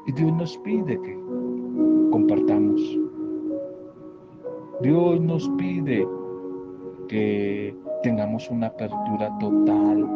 Y 0.05 0.11
Dios 0.11 0.33
nos 0.33 0.57
pide 0.59 0.99
que 1.01 1.19
compartamos. 2.11 2.81
Dios 4.81 5.21
nos 5.21 5.47
pide 5.57 6.05
que 7.07 7.75
tengamos 8.01 8.49
una 8.49 8.67
apertura 8.67 9.31
total 9.39 10.07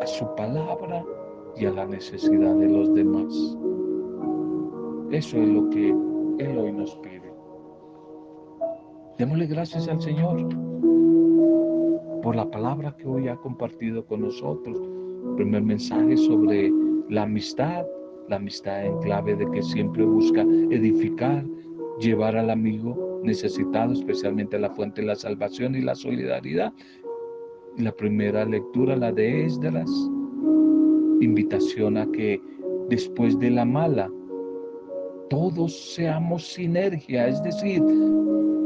a 0.00 0.06
su 0.06 0.26
palabra 0.36 1.04
y 1.56 1.66
a 1.66 1.70
la 1.72 1.86
necesidad 1.86 2.54
de 2.54 2.68
los 2.68 2.94
demás. 2.94 3.58
Eso 5.10 5.36
es 5.38 5.48
lo 5.48 5.68
que 5.70 5.88
Él 6.38 6.58
hoy 6.58 6.72
nos 6.72 6.94
pide. 6.96 7.32
Démosle 9.18 9.46
gracias 9.46 9.88
al 9.88 10.00
Señor 10.00 10.48
por 12.22 12.36
la 12.36 12.50
palabra 12.50 12.94
que 12.96 13.06
hoy 13.06 13.28
ha 13.28 13.36
compartido 13.36 14.04
con 14.06 14.22
nosotros. 14.22 14.78
primer 15.36 15.62
mensaje 15.62 16.16
sobre 16.16 16.72
la 17.08 17.22
amistad, 17.22 17.84
la 18.28 18.36
amistad 18.36 18.84
en 18.84 18.98
clave 18.98 19.34
de 19.34 19.50
que 19.50 19.62
siempre 19.62 20.04
busca 20.04 20.42
edificar, 20.70 21.44
llevar 22.00 22.36
al 22.36 22.50
amigo 22.50 23.20
necesitado, 23.24 23.92
especialmente 23.92 24.58
la 24.58 24.70
fuente 24.70 25.00
de 25.00 25.08
la 25.08 25.16
salvación 25.16 25.74
y 25.74 25.80
la 25.80 25.94
solidaridad. 25.94 26.72
La 27.76 27.92
primera 27.92 28.44
lectura, 28.44 28.96
la 28.96 29.12
de 29.12 29.46
Esdras, 29.46 29.90
invitación 31.20 31.96
a 31.96 32.10
que 32.12 32.40
después 32.88 33.38
de 33.38 33.50
la 33.50 33.64
mala, 33.64 34.10
todos 35.30 35.94
seamos 35.94 36.46
sinergia, 36.46 37.28
es 37.28 37.42
decir, 37.42 37.82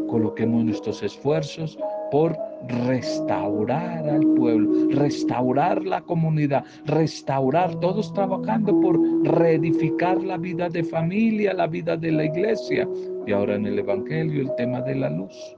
coloquemos 0.09 0.65
nuestros 0.65 1.03
esfuerzos 1.03 1.77
por 2.13 2.37
restaurar 2.69 4.07
al 4.07 4.25
pueblo, 4.35 4.91
restaurar 4.91 5.83
la 5.83 6.03
comunidad, 6.03 6.63
restaurar, 6.85 7.75
todos 7.81 8.13
trabajando 8.13 8.79
por 8.81 9.01
reedificar 9.25 10.23
la 10.23 10.37
vida 10.37 10.69
de 10.69 10.85
familia, 10.85 11.55
la 11.55 11.67
vida 11.67 11.97
de 11.97 12.13
la 12.13 12.27
iglesia. 12.27 12.87
Y 13.27 13.33
ahora 13.33 13.57
en 13.57 13.65
el 13.67 13.79
Evangelio 13.79 14.43
el 14.43 14.55
tema 14.57 14.83
de 14.83 14.95
la 14.95 15.09
luz, 15.09 15.57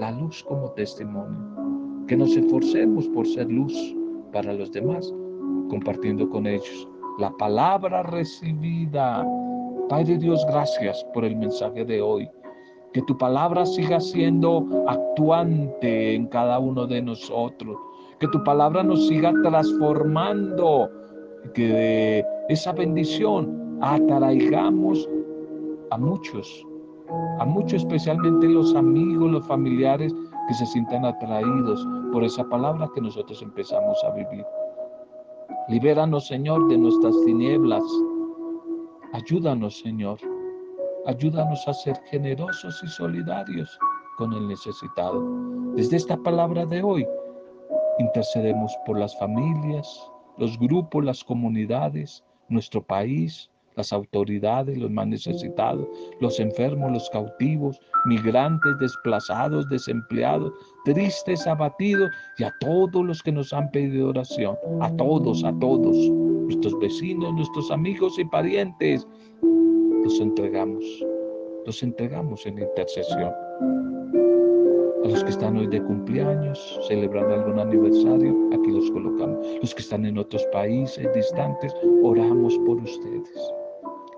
la 0.00 0.10
luz 0.10 0.42
como 0.42 0.72
testimonio. 0.72 2.04
Que 2.08 2.16
nos 2.16 2.36
esforcemos 2.36 3.08
por 3.08 3.24
ser 3.26 3.48
luz 3.48 3.96
para 4.32 4.52
los 4.54 4.72
demás, 4.72 5.14
compartiendo 5.70 6.28
con 6.28 6.48
ellos 6.48 6.88
la 7.18 7.30
palabra 7.38 8.02
recibida. 8.02 9.24
Padre 9.88 10.18
Dios, 10.18 10.44
gracias 10.48 11.06
por 11.14 11.24
el 11.24 11.36
mensaje 11.36 11.84
de 11.84 12.02
hoy. 12.02 12.28
Que 12.92 13.02
tu 13.02 13.16
palabra 13.18 13.66
siga 13.66 14.00
siendo 14.00 14.66
actuante 14.86 16.14
en 16.14 16.26
cada 16.28 16.58
uno 16.58 16.86
de 16.86 17.02
nosotros. 17.02 17.76
Que 18.18 18.28
tu 18.28 18.42
palabra 18.44 18.82
nos 18.82 19.06
siga 19.06 19.32
transformando. 19.42 20.90
Que 21.54 21.68
de 21.68 22.24
esa 22.48 22.72
bendición 22.72 23.78
atraigamos 23.80 25.08
a 25.90 25.98
muchos, 25.98 26.66
a 27.38 27.44
muchos 27.44 27.82
especialmente 27.82 28.48
los 28.48 28.74
amigos, 28.74 29.30
los 29.30 29.46
familiares 29.46 30.14
que 30.48 30.54
se 30.54 30.66
sientan 30.66 31.04
atraídos 31.04 31.86
por 32.12 32.24
esa 32.24 32.44
palabra 32.48 32.88
que 32.94 33.00
nosotros 33.00 33.42
empezamos 33.42 34.02
a 34.04 34.10
vivir. 34.12 34.44
Libéranos, 35.68 36.26
Señor, 36.28 36.68
de 36.68 36.78
nuestras 36.78 37.14
tinieblas. 37.24 37.82
Ayúdanos, 39.12 39.78
Señor, 39.80 40.18
Ayúdanos 41.06 41.68
a 41.68 41.72
ser 41.72 41.96
generosos 42.10 42.82
y 42.82 42.88
solidarios 42.88 43.78
con 44.16 44.32
el 44.32 44.48
necesitado. 44.48 45.22
Desde 45.76 45.98
esta 45.98 46.16
palabra 46.16 46.66
de 46.66 46.82
hoy, 46.82 47.06
intercedemos 48.00 48.76
por 48.84 48.98
las 48.98 49.16
familias, 49.18 50.10
los 50.36 50.58
grupos, 50.58 51.04
las 51.04 51.22
comunidades, 51.22 52.24
nuestro 52.48 52.82
país, 52.82 53.48
las 53.76 53.92
autoridades, 53.92 54.76
los 54.78 54.90
más 54.90 55.06
necesitados, 55.06 55.86
los 56.20 56.40
enfermos, 56.40 56.90
los 56.90 57.08
cautivos, 57.10 57.78
migrantes, 58.06 58.76
desplazados, 58.80 59.68
desempleados, 59.68 60.52
tristes, 60.84 61.46
abatidos 61.46 62.10
y 62.38 62.44
a 62.44 62.54
todos 62.58 63.04
los 63.04 63.22
que 63.22 63.32
nos 63.32 63.52
han 63.52 63.70
pedido 63.70 64.08
oración, 64.08 64.56
a 64.80 64.90
todos, 64.96 65.44
a 65.44 65.56
todos, 65.60 65.96
nuestros 65.96 66.78
vecinos, 66.80 67.32
nuestros 67.34 67.70
amigos 67.70 68.18
y 68.18 68.24
parientes, 68.24 69.06
los 70.06 70.20
entregamos, 70.20 71.04
los 71.66 71.82
entregamos 71.82 72.46
en 72.46 72.60
intercesión. 72.60 73.32
A 75.04 75.08
los 75.08 75.24
que 75.24 75.30
están 75.30 75.56
hoy 75.56 75.66
de 75.66 75.82
cumpleaños, 75.82 76.78
celebrando 76.86 77.34
algún 77.34 77.58
aniversario, 77.58 78.32
aquí 78.52 78.70
los 78.70 78.88
colocamos. 78.92 79.44
Los 79.60 79.74
que 79.74 79.82
están 79.82 80.06
en 80.06 80.16
otros 80.16 80.46
países 80.52 81.12
distantes, 81.12 81.74
oramos 82.04 82.56
por 82.58 82.76
ustedes. 82.76 83.52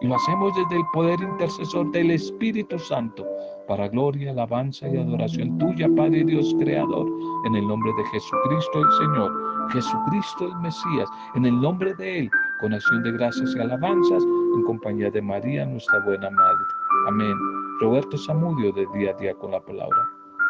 Y 0.03 0.09
lo 0.09 0.17
hacemos 0.17 0.53
desde 0.57 0.77
el 0.77 0.85
poder 0.93 1.19
intercesor 1.23 1.91
del 1.93 2.11
Espíritu 2.11 2.79
Santo, 2.79 3.27
para 3.67 3.89
gloria, 3.89 4.33
alabanza 4.33 4.91
y 4.91 4.97
adoración 4.99 5.57
tuya, 5.57 5.89
Padre 5.97 6.23
Dios 6.23 6.55
Creador, 6.59 7.07
en 7.47 7.55
el 7.55 7.67
nombre 7.67 7.91
de 7.97 8.05
Jesucristo 8.05 8.79
el 8.79 8.93
Señor, 9.07 9.48
Jesucristo 9.73 10.47
el 10.47 10.57
Mesías, 10.61 11.09
en 11.35 11.47
el 11.47 11.61
nombre 11.61 11.95
de 11.95 12.21
Él, 12.21 12.31
con 12.61 12.73
acción 12.73 13.03
de 13.03 13.13
gracias 13.13 13.55
y 13.55 13.61
alabanzas, 13.61 14.23
en 14.55 14.63
compañía 14.63 15.11
de 15.11 15.23
María, 15.23 15.67
nuestra 15.67 16.01
buena 16.01 16.31
Madre. 16.31 16.65
Amén. 17.07 17.35
Roberto 17.81 18.17
Samudio 18.17 18.73
de 18.73 18.87
Día 18.95 19.11
a 19.11 19.15
Día 19.15 19.35
con 19.35 19.53
la 19.53 19.61
Palabra. 19.61 20.09